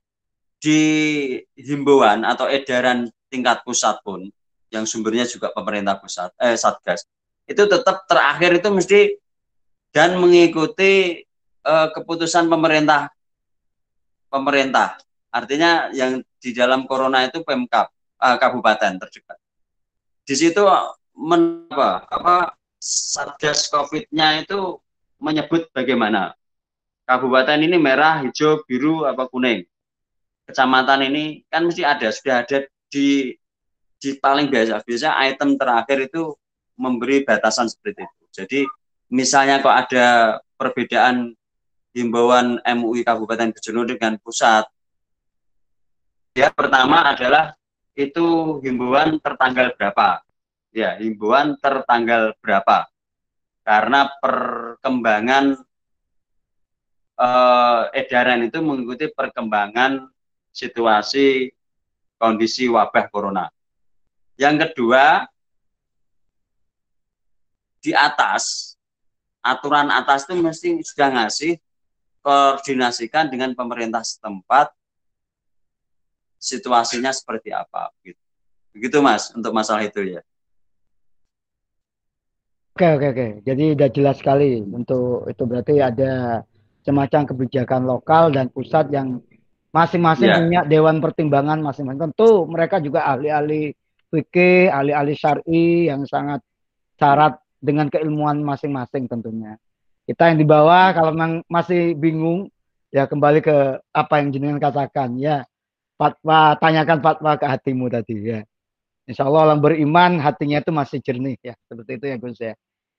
[0.61, 0.81] di
[1.57, 4.29] himbauan atau edaran tingkat pusat pun,
[4.69, 7.07] yang sumbernya juga pemerintah pusat, eh satgas,
[7.47, 8.99] itu tetap terakhir itu mesti
[9.95, 11.23] dan mengikuti
[11.63, 13.07] uh, keputusan pemerintah
[14.27, 14.99] pemerintah.
[15.31, 17.89] Artinya yang di dalam corona itu Pemkap
[18.21, 19.41] uh, kabupaten terdekat.
[20.21, 20.61] Di situ
[21.17, 22.35] men, apa, apa
[22.77, 24.77] Satgas Covid-nya itu
[25.17, 26.37] menyebut bagaimana
[27.09, 29.65] kabupaten ini merah, hijau, biru, apa kuning.
[30.45, 33.33] Kecamatan ini kan mesti ada, sudah ada di
[33.97, 34.85] di paling biasa.
[34.85, 36.37] Biasa item terakhir itu
[36.77, 38.23] memberi batasan seperti itu.
[38.29, 38.59] Jadi
[39.09, 40.05] misalnya kok ada
[40.61, 41.33] perbedaan
[41.95, 44.67] himbauan MUI Kabupaten Bojonegoro dengan pusat.
[46.35, 47.55] Ya, pertama adalah
[47.95, 50.19] itu himbauan tertanggal berapa?
[50.75, 52.91] Ya, himbauan tertanggal berapa?
[53.63, 55.55] Karena perkembangan
[57.15, 60.11] eh, edaran itu mengikuti perkembangan
[60.51, 61.55] situasi
[62.19, 63.47] kondisi wabah corona.
[64.35, 65.23] Yang kedua,
[67.79, 68.75] di atas
[69.39, 71.55] aturan atas itu mesti sudah ngasih
[72.19, 74.75] koordinasikan dengan pemerintah setempat
[76.45, 78.21] situasinya seperti apa gitu.
[78.77, 80.21] Begitu Mas untuk masalah itu ya.
[82.75, 83.27] Oke oke oke.
[83.47, 86.43] Jadi udah jelas sekali untuk itu berarti ada
[86.85, 89.23] semacam kebijakan lokal dan pusat yang
[89.73, 90.39] masing-masing yeah.
[90.39, 92.11] punya dewan pertimbangan masing-masing.
[92.11, 93.73] Tentu mereka juga ahli-ahli
[94.11, 96.43] fikih, ahli-ahli syar'i yang sangat
[96.99, 99.57] syarat dengan keilmuan masing-masing tentunya.
[100.05, 102.51] Kita yang di bawah kalau memang masih bingung
[102.93, 105.47] ya kembali ke apa yang jenengan katakan ya.
[105.95, 108.39] Fatwa tanyakan fatwa ke hatimu tadi ya.
[109.07, 111.55] Insya Allah orang beriman hatinya itu masih jernih ya.
[111.69, 112.53] Seperti itu ya Gus ya.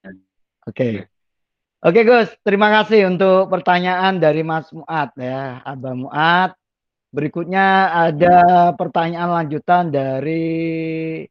[0.07, 0.17] Oke.
[0.67, 0.93] Okay.
[1.85, 6.51] Oke okay, Gus, terima kasih untuk pertanyaan dari Mas Muat ya, Abah Muat.
[7.13, 11.23] Berikutnya ada pertanyaan lanjutan dari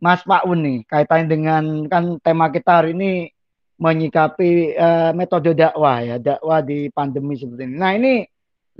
[0.00, 3.12] Mas Pak nih kaitannya dengan kan tema kita hari ini
[3.76, 7.76] menyikapi uh, metode dakwah ya dakwah di pandemi seperti ini.
[7.76, 8.24] Nah ini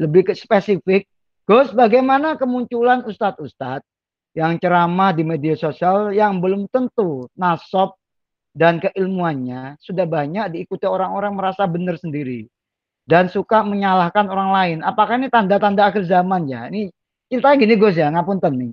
[0.00, 1.08] lebih ke spesifik.
[1.46, 3.86] Gus, bagaimana kemunculan ustadz-ustadz
[4.34, 7.94] yang ceramah di media sosial yang belum tentu nasab
[8.50, 12.50] dan keilmuannya sudah banyak diikuti orang-orang merasa benar sendiri
[13.06, 14.78] dan suka menyalahkan orang lain.
[14.82, 16.66] Apakah ini tanda-tanda akhir zaman ya?
[16.66, 16.90] Ini
[17.30, 18.72] ceritanya gini Gus ya, ngapunten nih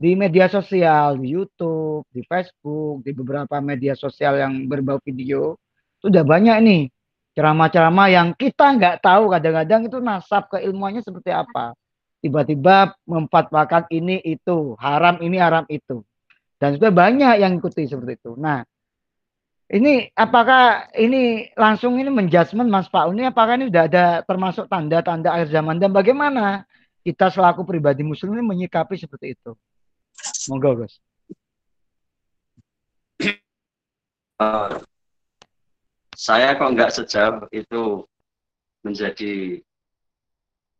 [0.00, 5.60] di media sosial, di YouTube, di Facebook, di beberapa media sosial yang berbau video,
[6.00, 6.82] sudah banyak nih
[7.36, 11.76] ceramah-ceramah yang kita nggak tahu kadang-kadang itu nasab keilmuannya seperti apa.
[12.20, 16.04] Tiba-tiba memfatwakan ini itu, haram ini haram itu.
[16.60, 18.36] Dan sudah banyak yang ikuti seperti itu.
[18.36, 18.60] Nah,
[19.70, 25.30] ini apakah ini langsung ini menjudgment Mas Pak ini apakah ini sudah ada termasuk tanda-tanda
[25.30, 26.66] akhir zaman dan bagaimana
[27.06, 29.54] kita selaku pribadi muslim ini menyikapi seperti itu?
[30.50, 30.98] Monggo, Gus.
[34.40, 34.80] Uh,
[36.16, 38.04] saya kok nggak sejauh itu
[38.80, 39.60] menjadi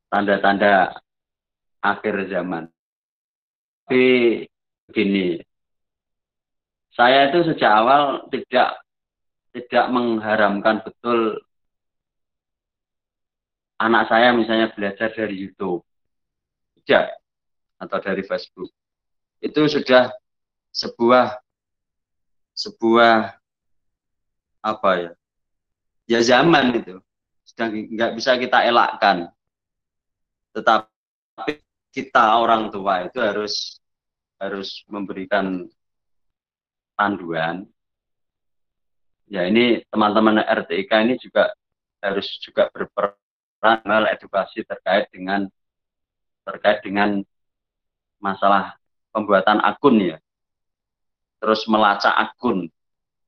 [0.09, 0.99] tanda-tanda
[1.81, 2.69] akhir zaman.
[3.85, 4.47] Tapi
[4.87, 5.43] begini,
[6.95, 8.79] saya itu sejak awal tidak
[9.51, 11.43] tidak mengharamkan betul
[13.81, 15.83] anak saya misalnya belajar dari YouTube,
[16.85, 17.17] tidak,
[17.81, 18.71] atau dari Facebook.
[19.41, 20.13] Itu sudah
[20.71, 21.41] sebuah
[22.53, 23.35] sebuah
[24.61, 25.11] apa ya
[26.05, 27.01] ya zaman itu.
[27.49, 29.33] Sudah nggak bisa kita elakkan.
[30.53, 33.79] Tetapi kita orang tua itu harus
[34.41, 35.67] harus memberikan
[36.95, 37.67] panduan
[39.31, 41.51] ya ini teman-teman RTIK ini juga
[42.01, 45.47] harus juga berperan edukasi terkait dengan
[46.49, 47.21] terkait dengan
[48.19, 48.77] masalah
[49.15, 50.17] pembuatan akun ya.
[51.41, 52.69] Terus melacak akun,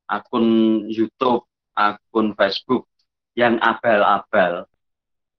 [0.05, 0.47] akun
[0.85, 2.85] YouTube, akun Facebook
[3.33, 4.69] yang abal-abal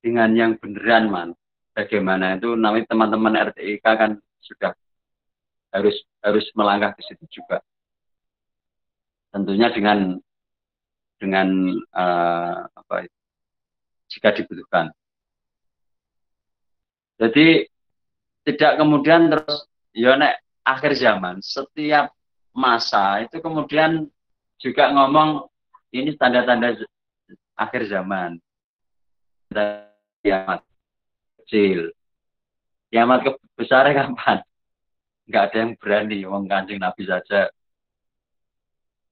[0.03, 1.29] dengan yang beneran man.
[1.75, 4.73] Bagaimana itu namanya teman-teman RTIK kan sudah
[5.75, 7.59] harus harus melangkah ke situ juga.
[9.35, 10.23] Tentunya dengan
[11.19, 11.49] dengan
[11.91, 13.11] uh, apa
[14.07, 14.95] jika dibutuhkan.
[17.19, 17.67] Jadi
[18.47, 20.15] tidak kemudian terus ya
[20.63, 22.15] akhir zaman setiap
[22.55, 24.07] masa itu kemudian
[24.63, 25.51] juga ngomong
[25.91, 26.79] ini tanda-tanda
[27.59, 28.39] akhir zaman
[30.23, 30.63] kiamat
[31.45, 31.93] kecil.
[32.89, 34.41] Kiamat besar kapan?
[35.29, 37.49] Nggak ada yang berani wong kancing nabi saja.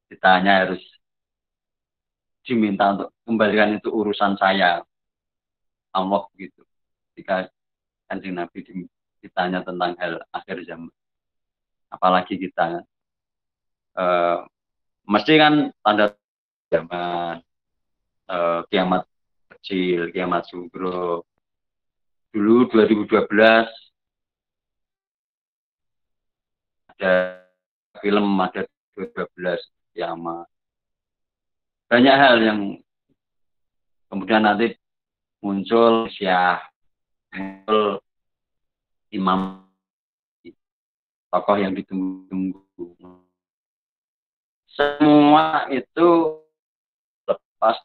[0.08, 0.82] Ditanya harus
[2.44, 4.84] diminta untuk kembalikan itu urusan saya.
[5.92, 6.64] Allah gitu.
[7.16, 7.48] Jika
[8.08, 8.88] kancing nabi
[9.22, 10.92] ditanya tentang hal akhir zaman.
[11.92, 12.82] Apalagi kita
[13.96, 14.38] uh,
[15.08, 15.54] mesti kan
[15.84, 16.16] tanda
[16.72, 17.44] zaman
[18.28, 19.04] uh, kiamat
[19.56, 21.28] kecil kiamat sugro
[22.32, 23.28] dulu 2012
[26.96, 27.44] ada
[28.00, 28.64] film ada
[28.96, 29.60] 2012
[29.92, 30.48] kiamat
[31.92, 32.60] banyak hal yang
[34.08, 34.72] kemudian nanti
[35.44, 36.56] muncul syah
[37.36, 38.00] muncul
[39.12, 39.68] imam
[41.28, 42.64] tokoh yang ditunggu
[44.72, 46.08] semua itu
[47.28, 47.76] lepas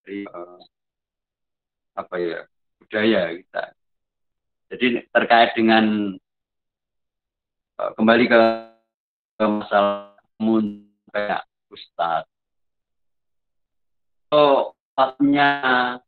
[0.00, 0.56] dari uh,
[2.00, 2.40] apa ya
[2.86, 3.64] budaya kita.
[4.70, 6.14] Jadi terkait dengan
[7.78, 8.38] uh, kembali ke,
[9.38, 12.28] ke masalah mun kayak ustadz
[14.28, 14.72] so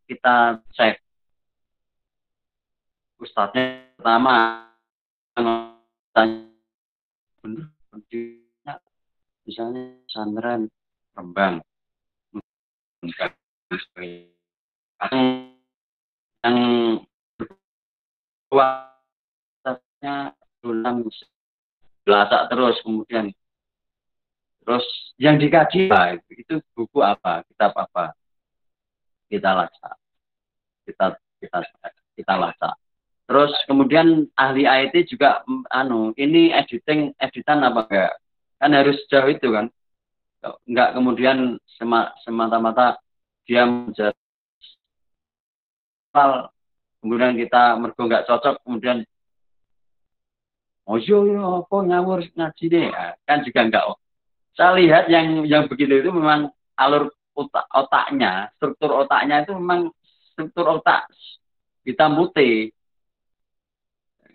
[0.09, 1.01] kita cek
[3.21, 4.69] ustadznya pertama
[7.41, 7.69] benar
[9.49, 10.69] misalnya pesantren
[11.17, 11.65] Rembang
[16.45, 16.59] yang
[18.53, 20.17] kualitasnya
[20.65, 21.07] ulang
[22.03, 23.27] belasak terus kemudian.
[24.63, 24.87] Terus
[25.17, 25.89] yang dikaji
[26.33, 27.43] itu buku apa?
[27.49, 28.13] Kitab apa?
[29.29, 29.99] Kita lacak
[30.89, 31.07] kita
[31.37, 31.59] kita
[32.17, 32.75] kita lacak
[33.29, 38.13] terus kemudian ahli IT juga anu ini editing editan apa enggak?
[38.57, 39.69] Kan harus jauh itu kan.
[40.65, 41.61] Nggak kemudian
[42.25, 42.97] semata-mata
[43.45, 44.17] dia menjadi
[47.01, 49.03] kemudian kita mergo nggak cocok kemudian
[50.89, 51.23] oh yo
[51.65, 52.89] apa ngawur ngaji deh?
[53.29, 53.99] Kan juga enggak oh.
[54.57, 59.95] saya lihat yang yang begitu itu memang alur otak otaknya struktur otaknya itu memang
[60.33, 61.07] struktur otak
[61.87, 62.75] kita mute.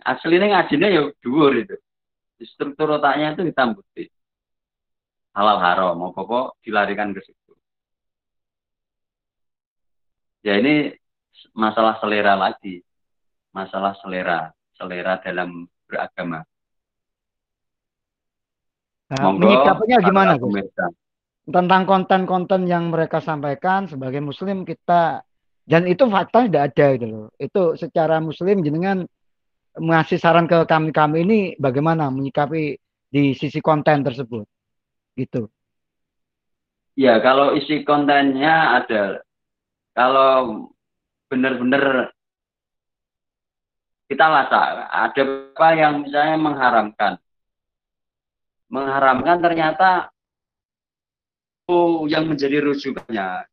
[0.04, 1.76] Aslinya ngajinya ya dhuwur itu.
[2.44, 4.12] Struktur otaknya itu hitam putih
[5.34, 7.54] halal haram mau apa dilarikan ke situ.
[10.46, 10.94] Ya ini
[11.52, 12.80] masalah selera lagi.
[13.52, 14.50] Masalah selera
[14.80, 16.42] selera dalam beragama.
[19.14, 20.58] Nah, menyikapinya gimana Gus?
[21.44, 25.28] tentang konten-konten yang mereka sampaikan sebagai muslim kita
[25.68, 27.28] dan itu fakta tidak ada gitu loh.
[27.36, 29.04] Itu secara muslim jenengan
[29.76, 32.80] mengasih saran ke kami-kami ini bagaimana menyikapi
[33.12, 34.48] di sisi konten tersebut
[35.20, 35.52] gitu.
[36.96, 39.04] Ya kalau isi kontennya ada.
[39.94, 40.73] Kalau
[41.34, 42.14] benar-benar
[44.06, 45.24] kita lasa ada
[45.58, 47.14] apa yang misalnya mengharamkan?
[48.70, 49.90] Mengharamkan ternyata
[51.66, 53.50] oh yang menjadi rujukannya.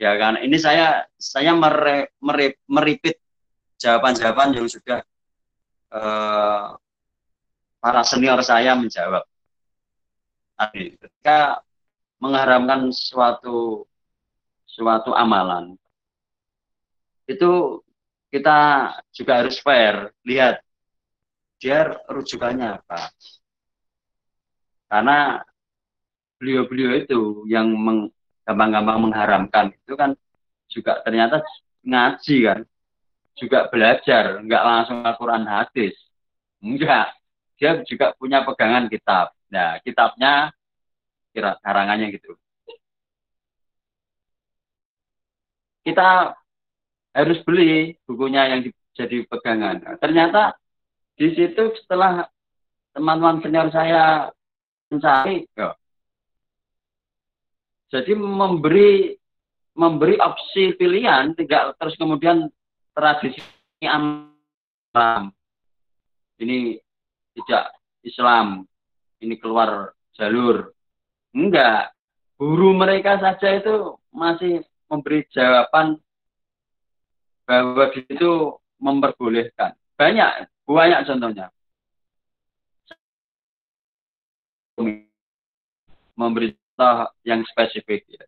[0.00, 0.42] Ya kan?
[0.42, 3.22] Ini saya saya mere, mere, meripit
[3.78, 5.04] jawaban-jawaban yang sudah
[5.90, 6.66] Eh,
[7.82, 9.26] para senior saya menjawab.
[10.70, 11.66] Ketika
[12.22, 13.88] mengharamkan suatu
[14.70, 15.74] suatu amalan,
[17.30, 17.50] itu
[18.30, 18.58] kita
[19.14, 20.58] juga harus fair, lihat
[21.62, 23.10] dia rujukannya apa.
[24.90, 25.38] Karena
[26.42, 27.70] beliau-beliau itu yang
[28.42, 30.16] gampang-gampang mengharamkan itu kan
[30.66, 31.44] juga ternyata
[31.86, 32.60] ngaji kan
[33.38, 35.94] juga belajar, nggak langsung Al-Quran hadis.
[36.60, 37.14] Enggak.
[37.60, 39.32] Dia juga punya pegangan kitab.
[39.52, 40.52] Nah, kitabnya
[41.32, 42.36] kira karangannya gitu.
[45.84, 46.39] Kita
[47.14, 48.60] harus beli bukunya yang
[48.94, 49.82] jadi pegangan.
[49.82, 50.54] Nah, ternyata
[51.18, 52.26] di situ setelah
[52.94, 54.30] teman-teman senior saya
[54.90, 55.74] mencari, ya,
[57.90, 59.14] jadi memberi
[59.74, 62.50] memberi opsi pilihan tidak terus kemudian
[62.92, 63.38] tradisi
[63.80, 65.30] Islam.
[66.40, 66.78] Ini
[67.36, 67.64] tidak
[68.02, 68.66] Islam
[69.20, 70.72] ini keluar jalur.
[71.30, 71.94] Enggak.
[72.40, 76.00] Guru mereka saja itu masih memberi jawaban
[77.50, 79.74] bahwa itu memperbolehkan.
[79.98, 81.50] Banyak banyak contohnya.
[86.14, 88.22] Memberi contoh yang spesifik ya.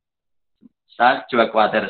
[0.92, 1.88] saya juga khawatir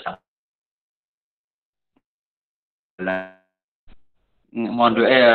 [4.54, 5.26] mondok eh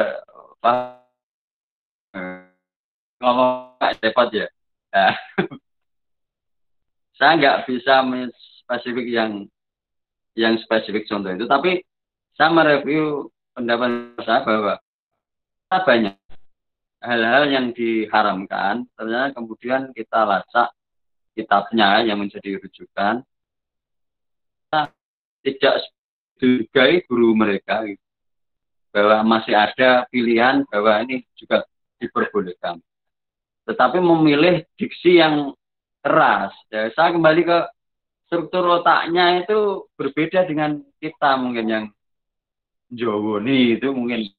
[0.61, 0.73] apa
[3.19, 4.47] ngomong cepat ya.
[4.93, 5.13] Nah,
[7.17, 8.05] saya nggak bisa
[8.63, 9.31] spesifik yang
[10.37, 11.81] yang spesifik contoh itu, tapi
[12.37, 14.73] saya mereview pendapat saya bahwa
[15.67, 16.15] banyak
[17.01, 20.69] hal-hal yang diharamkan, ternyata kemudian kita lacak
[21.33, 23.25] kitabnya yang menjadi rujukan,
[25.41, 25.75] tidak
[26.37, 27.85] dihargai guru mereka
[28.93, 31.65] bahwa masih ada pilihan bahwa ini juga
[31.97, 32.77] diperbolehkan.
[33.65, 35.57] Tetapi memilih diksi yang
[36.05, 36.53] keras.
[36.71, 37.59] Ya, saya kembali ke
[38.29, 41.85] struktur otaknya itu berbeda dengan kita mungkin yang
[42.91, 44.31] Nih itu mungkin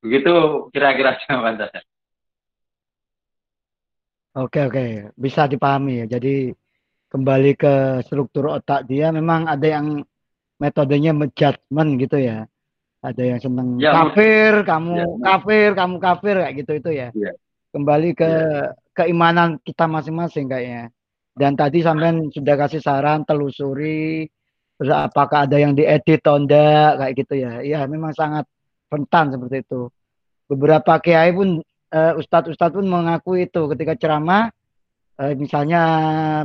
[0.00, 0.32] begitu
[0.72, 1.80] kira-kira jawaban saya.
[4.38, 4.84] Oke oke
[5.18, 6.16] bisa dipahami ya.
[6.18, 6.54] Jadi
[7.10, 7.74] kembali ke
[8.06, 10.06] struktur otak dia memang ada yang
[10.62, 12.46] metodenya menjudgment gitu ya
[13.00, 17.32] ada yang seneng ya, kafir kamu ya, kafir kamu kafir kayak gitu itu ya, ya.
[17.72, 18.76] kembali ke ya.
[18.92, 20.92] keimanan kita masing-masing kayaknya
[21.32, 24.28] dan tadi sampean sudah kasih saran telusuri
[24.80, 28.48] terus apakah ada yang diedit atau enggak kayak gitu ya ya memang sangat
[28.88, 29.92] rentan seperti itu
[30.48, 31.60] beberapa kiai pun
[31.92, 34.48] uh, ustadz ustadz pun mengaku itu ketika ceramah
[35.20, 35.82] eh, misalnya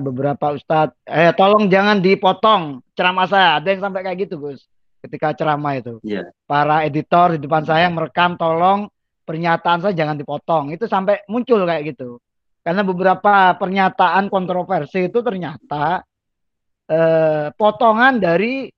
[0.04, 3.64] beberapa ustadz, eh tolong jangan dipotong ceramah saya.
[3.64, 4.68] Ada yang sampai kayak gitu Gus,
[5.00, 6.04] ketika ceramah itu.
[6.04, 6.28] Yeah.
[6.44, 8.92] Para editor di depan saya merekam, tolong
[9.24, 10.76] pernyataan saya jangan dipotong.
[10.76, 12.20] Itu sampai muncul kayak gitu.
[12.66, 16.02] Karena beberapa pernyataan kontroversi itu ternyata
[16.90, 18.70] eh, potongan dari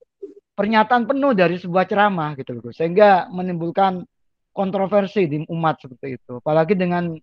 [0.58, 2.74] pernyataan penuh dari sebuah ceramah gitu loh.
[2.74, 4.02] Sehingga menimbulkan
[4.52, 6.42] kontroversi di umat seperti itu.
[6.42, 7.14] Apalagi dengan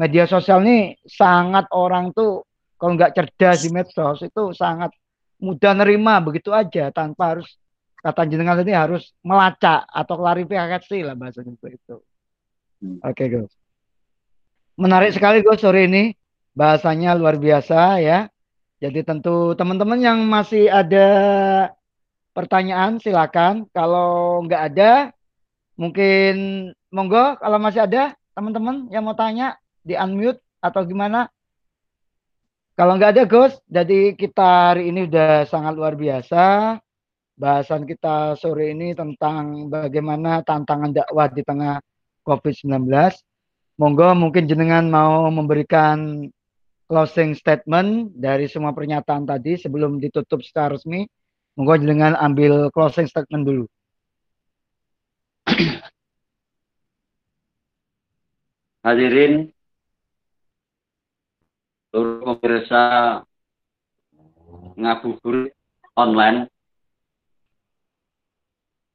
[0.00, 2.48] media sosial ini sangat orang tuh
[2.78, 4.94] kalau nggak cerdas di medsos itu sangat
[5.42, 7.58] mudah nerima begitu aja tanpa harus
[7.98, 11.96] kata jenengan tadi harus melacak atau klarifikasi lah bahasanya itu.
[12.78, 13.02] Hmm.
[13.02, 13.52] Oke, okay, Gus.
[14.78, 16.14] Menarik sekali Gus sore ini.
[16.54, 18.30] Bahasanya luar biasa ya.
[18.78, 21.08] Jadi tentu teman-teman yang masih ada
[22.30, 23.66] pertanyaan silakan.
[23.74, 25.10] Kalau nggak ada
[25.74, 26.34] mungkin
[26.94, 31.26] monggo kalau masih ada teman-teman yang mau tanya di unmute atau gimana.
[32.78, 36.78] Kalau nggak ada Gus, jadi kita hari ini udah sangat luar biasa.
[37.34, 41.82] Bahasan kita sore ini tentang bagaimana tantangan dakwah di tengah
[42.22, 42.86] COVID-19.
[43.78, 46.30] Monggo mungkin jenengan mau memberikan
[46.88, 51.04] closing statement dari semua pernyataan tadi sebelum ditutup secara resmi.
[51.54, 53.68] Monggo jenengan ambil closing statement dulu.
[58.88, 59.52] Hadirin
[61.92, 62.82] seluruh pemirsa
[64.78, 65.52] ngabuburit
[65.98, 66.46] online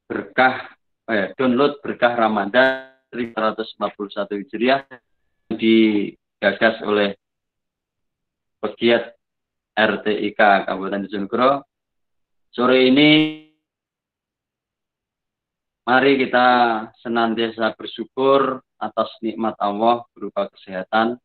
[0.08, 0.72] berkah
[1.12, 4.82] eh, download berkah Ramadan 541 Hijriah
[5.52, 7.20] digagas oleh
[8.64, 9.12] pegiat
[9.76, 11.68] RTIK Kabupaten Dijonegoro.
[12.48, 13.44] Sore ini
[15.84, 16.48] mari kita
[17.04, 21.20] senantiasa bersyukur atas nikmat Allah berupa kesehatan,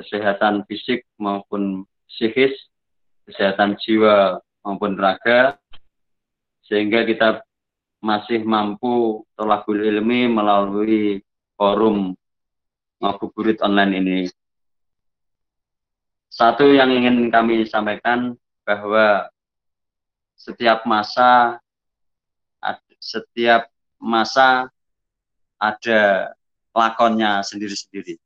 [0.00, 2.56] kesehatan fisik maupun psikis,
[3.28, 5.60] kesehatan jiwa maupun raga,
[6.64, 7.44] sehingga kita
[7.98, 11.20] masih mampu tolakul ilmi melalui
[11.58, 12.14] forum
[13.02, 14.18] ngabuburit online ini.
[16.38, 19.26] Satu yang ingin kami sampaikan bahwa
[20.38, 21.58] setiap masa
[23.02, 23.66] setiap
[23.98, 24.70] masa
[25.58, 26.30] ada
[26.70, 28.22] lakonnya sendiri-sendiri.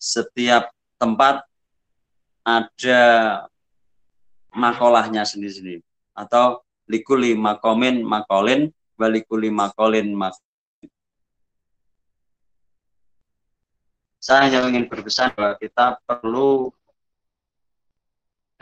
[0.00, 1.44] Setiap tempat
[2.40, 3.02] ada
[4.56, 5.84] makolahnya sendiri-sendiri
[6.16, 10.40] atau likuli makomin makolin balikuli makolin mak
[14.22, 16.70] saya hanya ingin berpesan bahwa kita perlu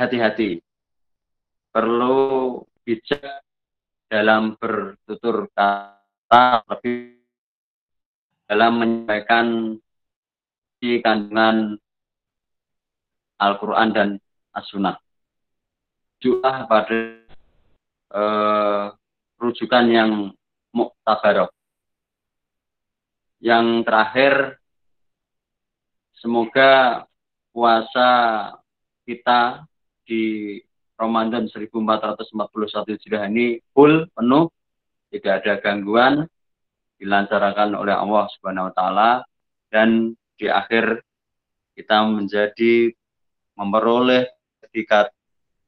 [0.00, 0.64] hati-hati
[1.68, 3.44] perlu bijak
[4.08, 7.20] dalam bertutur kata lebih
[8.48, 9.78] dalam menyampaikan
[10.80, 11.76] di kandungan
[13.38, 14.08] Al-Quran dan
[14.50, 14.98] As-Sunnah.
[16.18, 17.00] Juga pada
[18.10, 18.86] eh,
[19.38, 20.34] rujukan yang
[20.74, 21.54] muktabarok.
[23.40, 24.59] Yang terakhir,
[26.20, 27.04] semoga
[27.50, 28.10] puasa
[29.08, 29.64] kita
[30.04, 30.56] di
[31.00, 34.52] Ramadan 1441 Hijriah ini full, penuh,
[35.08, 36.28] tidak ada gangguan,
[37.00, 39.10] dilancarkan oleh Allah Subhanahu wa taala
[39.72, 41.00] dan di akhir
[41.72, 42.92] kita menjadi
[43.56, 44.28] memperoleh
[44.60, 45.08] etikat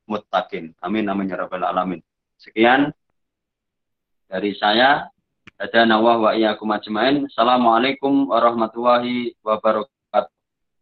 [0.04, 0.76] muttaqin.
[0.84, 2.04] Amin amin ya rabbal alamin.
[2.36, 2.92] Sekian
[4.28, 5.08] dari saya.
[5.62, 7.30] Ada nawah wa iyyakum ajmain.
[7.30, 9.91] Assalamualaikum warahmatullahi wabarakatuh.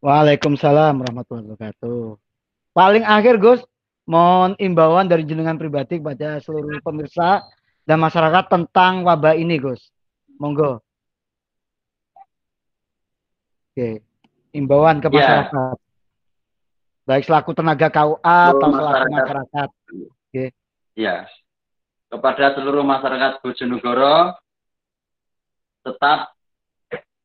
[0.00, 2.16] Waalaikumsalam warahmatullahi wabarakatuh.
[2.72, 3.60] Paling akhir Gus,
[4.08, 7.44] mohon imbauan dari jenengan pribadi kepada seluruh pemirsa
[7.84, 9.92] dan masyarakat tentang wabah ini Gus.
[10.40, 10.80] Monggo.
[13.70, 14.00] Oke.
[14.56, 15.14] Imbauan ke ya.
[15.14, 15.76] masyarakat.
[15.76, 15.88] Ya.
[17.04, 19.68] Baik selaku tenaga KUA atau selaku masyarakat.
[20.32, 20.44] Oke.
[20.96, 21.28] Ya
[22.10, 24.34] kepada seluruh masyarakat Bojonegoro
[25.86, 26.34] tetap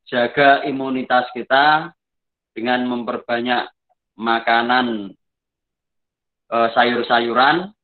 [0.06, 1.90] jaga imunitas kita
[2.56, 3.68] dengan memperbanyak
[4.16, 5.12] makanan
[6.48, 7.76] e, sayur-sayuran,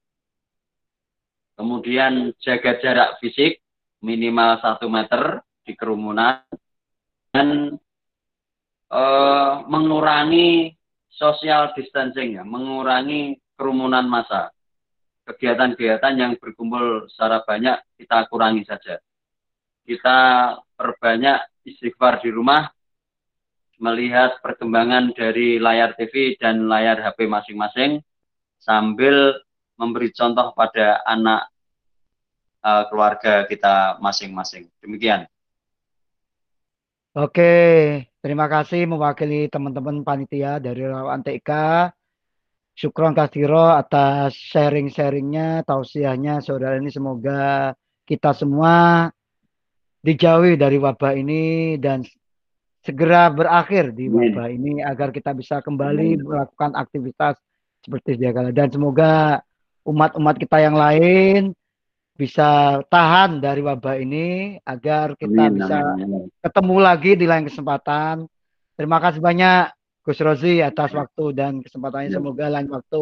[1.60, 3.60] kemudian jaga jarak fisik
[4.00, 6.40] minimal satu meter di kerumunan,
[7.36, 7.76] dan
[8.88, 9.02] e,
[9.68, 10.72] mengurangi
[11.12, 14.56] social distancing ya, mengurangi kerumunan massa
[15.28, 18.98] kegiatan-kegiatan yang berkumpul secara banyak kita kurangi saja.
[19.86, 20.20] Kita
[20.74, 22.66] perbanyak istighfar di rumah,
[23.82, 28.00] melihat perkembangan dari layar TV dan layar HP masing-masing,
[28.62, 29.42] sambil
[29.76, 31.50] memberi contoh pada anak
[32.62, 34.70] uh, keluarga kita masing-masing.
[34.80, 35.26] Demikian.
[37.12, 37.52] Oke,
[38.24, 41.50] terima kasih mewakili teman-teman panitia dari Rawan TK
[42.72, 47.76] Syukron kasiro atas sharing-sharingnya, tausiahnya saudara ini semoga
[48.08, 49.06] kita semua
[50.02, 52.02] dijauhi dari wabah ini dan
[52.82, 57.38] segera berakhir di wabah ini agar kita bisa kembali melakukan aktivitas
[57.82, 59.42] seperti dia kala dan semoga
[59.86, 61.54] umat-umat kita yang lain
[62.18, 66.30] bisa tahan dari wabah ini agar kita amin, bisa amin.
[66.38, 68.30] ketemu lagi di lain kesempatan.
[68.78, 69.74] Terima kasih banyak
[70.06, 72.14] Gus Rozi atas waktu dan kesempatannya.
[72.14, 72.22] Ya.
[72.22, 73.02] Semoga lain waktu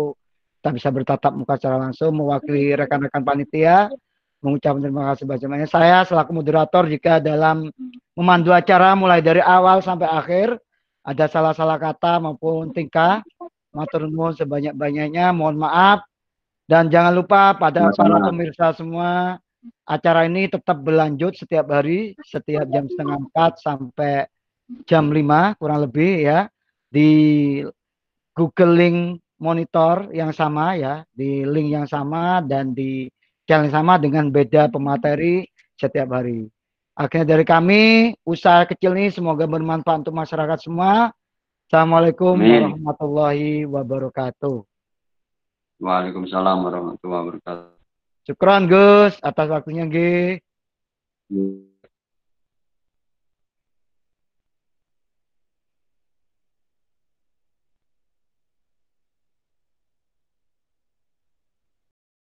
[0.59, 3.91] kita bisa bertatap muka secara langsung mewakili rekan-rekan panitia
[4.39, 5.67] mengucapkan terima kasih banyak.
[5.67, 7.71] Saya selaku moderator jika dalam
[8.15, 10.55] memandu acara mulai dari awal sampai akhir
[11.03, 13.23] ada salah-salah kata maupun tingkah
[13.75, 16.03] matur nuwun sebanyak-banyaknya mohon maaf.
[16.69, 19.41] Dan jangan lupa pada para pemirsa semua
[19.83, 24.29] acara ini tetap berlanjut setiap hari setiap jam setengah empat sampai
[24.85, 26.45] jam lima kurang lebih ya
[26.87, 27.09] di
[28.37, 28.97] Google Link
[29.41, 33.09] monitor yang sama ya di link yang sama dan di
[33.49, 36.45] yang sama dengan beda pemateri setiap hari.
[36.93, 41.15] Akhirnya dari kami, usaha kecil ini semoga bermanfaat untuk masyarakat semua.
[41.71, 42.75] Assalamualaikum Amin.
[42.75, 44.65] warahmatullahi wabarakatuh.
[45.79, 47.77] Waalaikumsalam warahmatullahi wabarakatuh.
[48.27, 49.97] Syukran Gus atas waktunya G.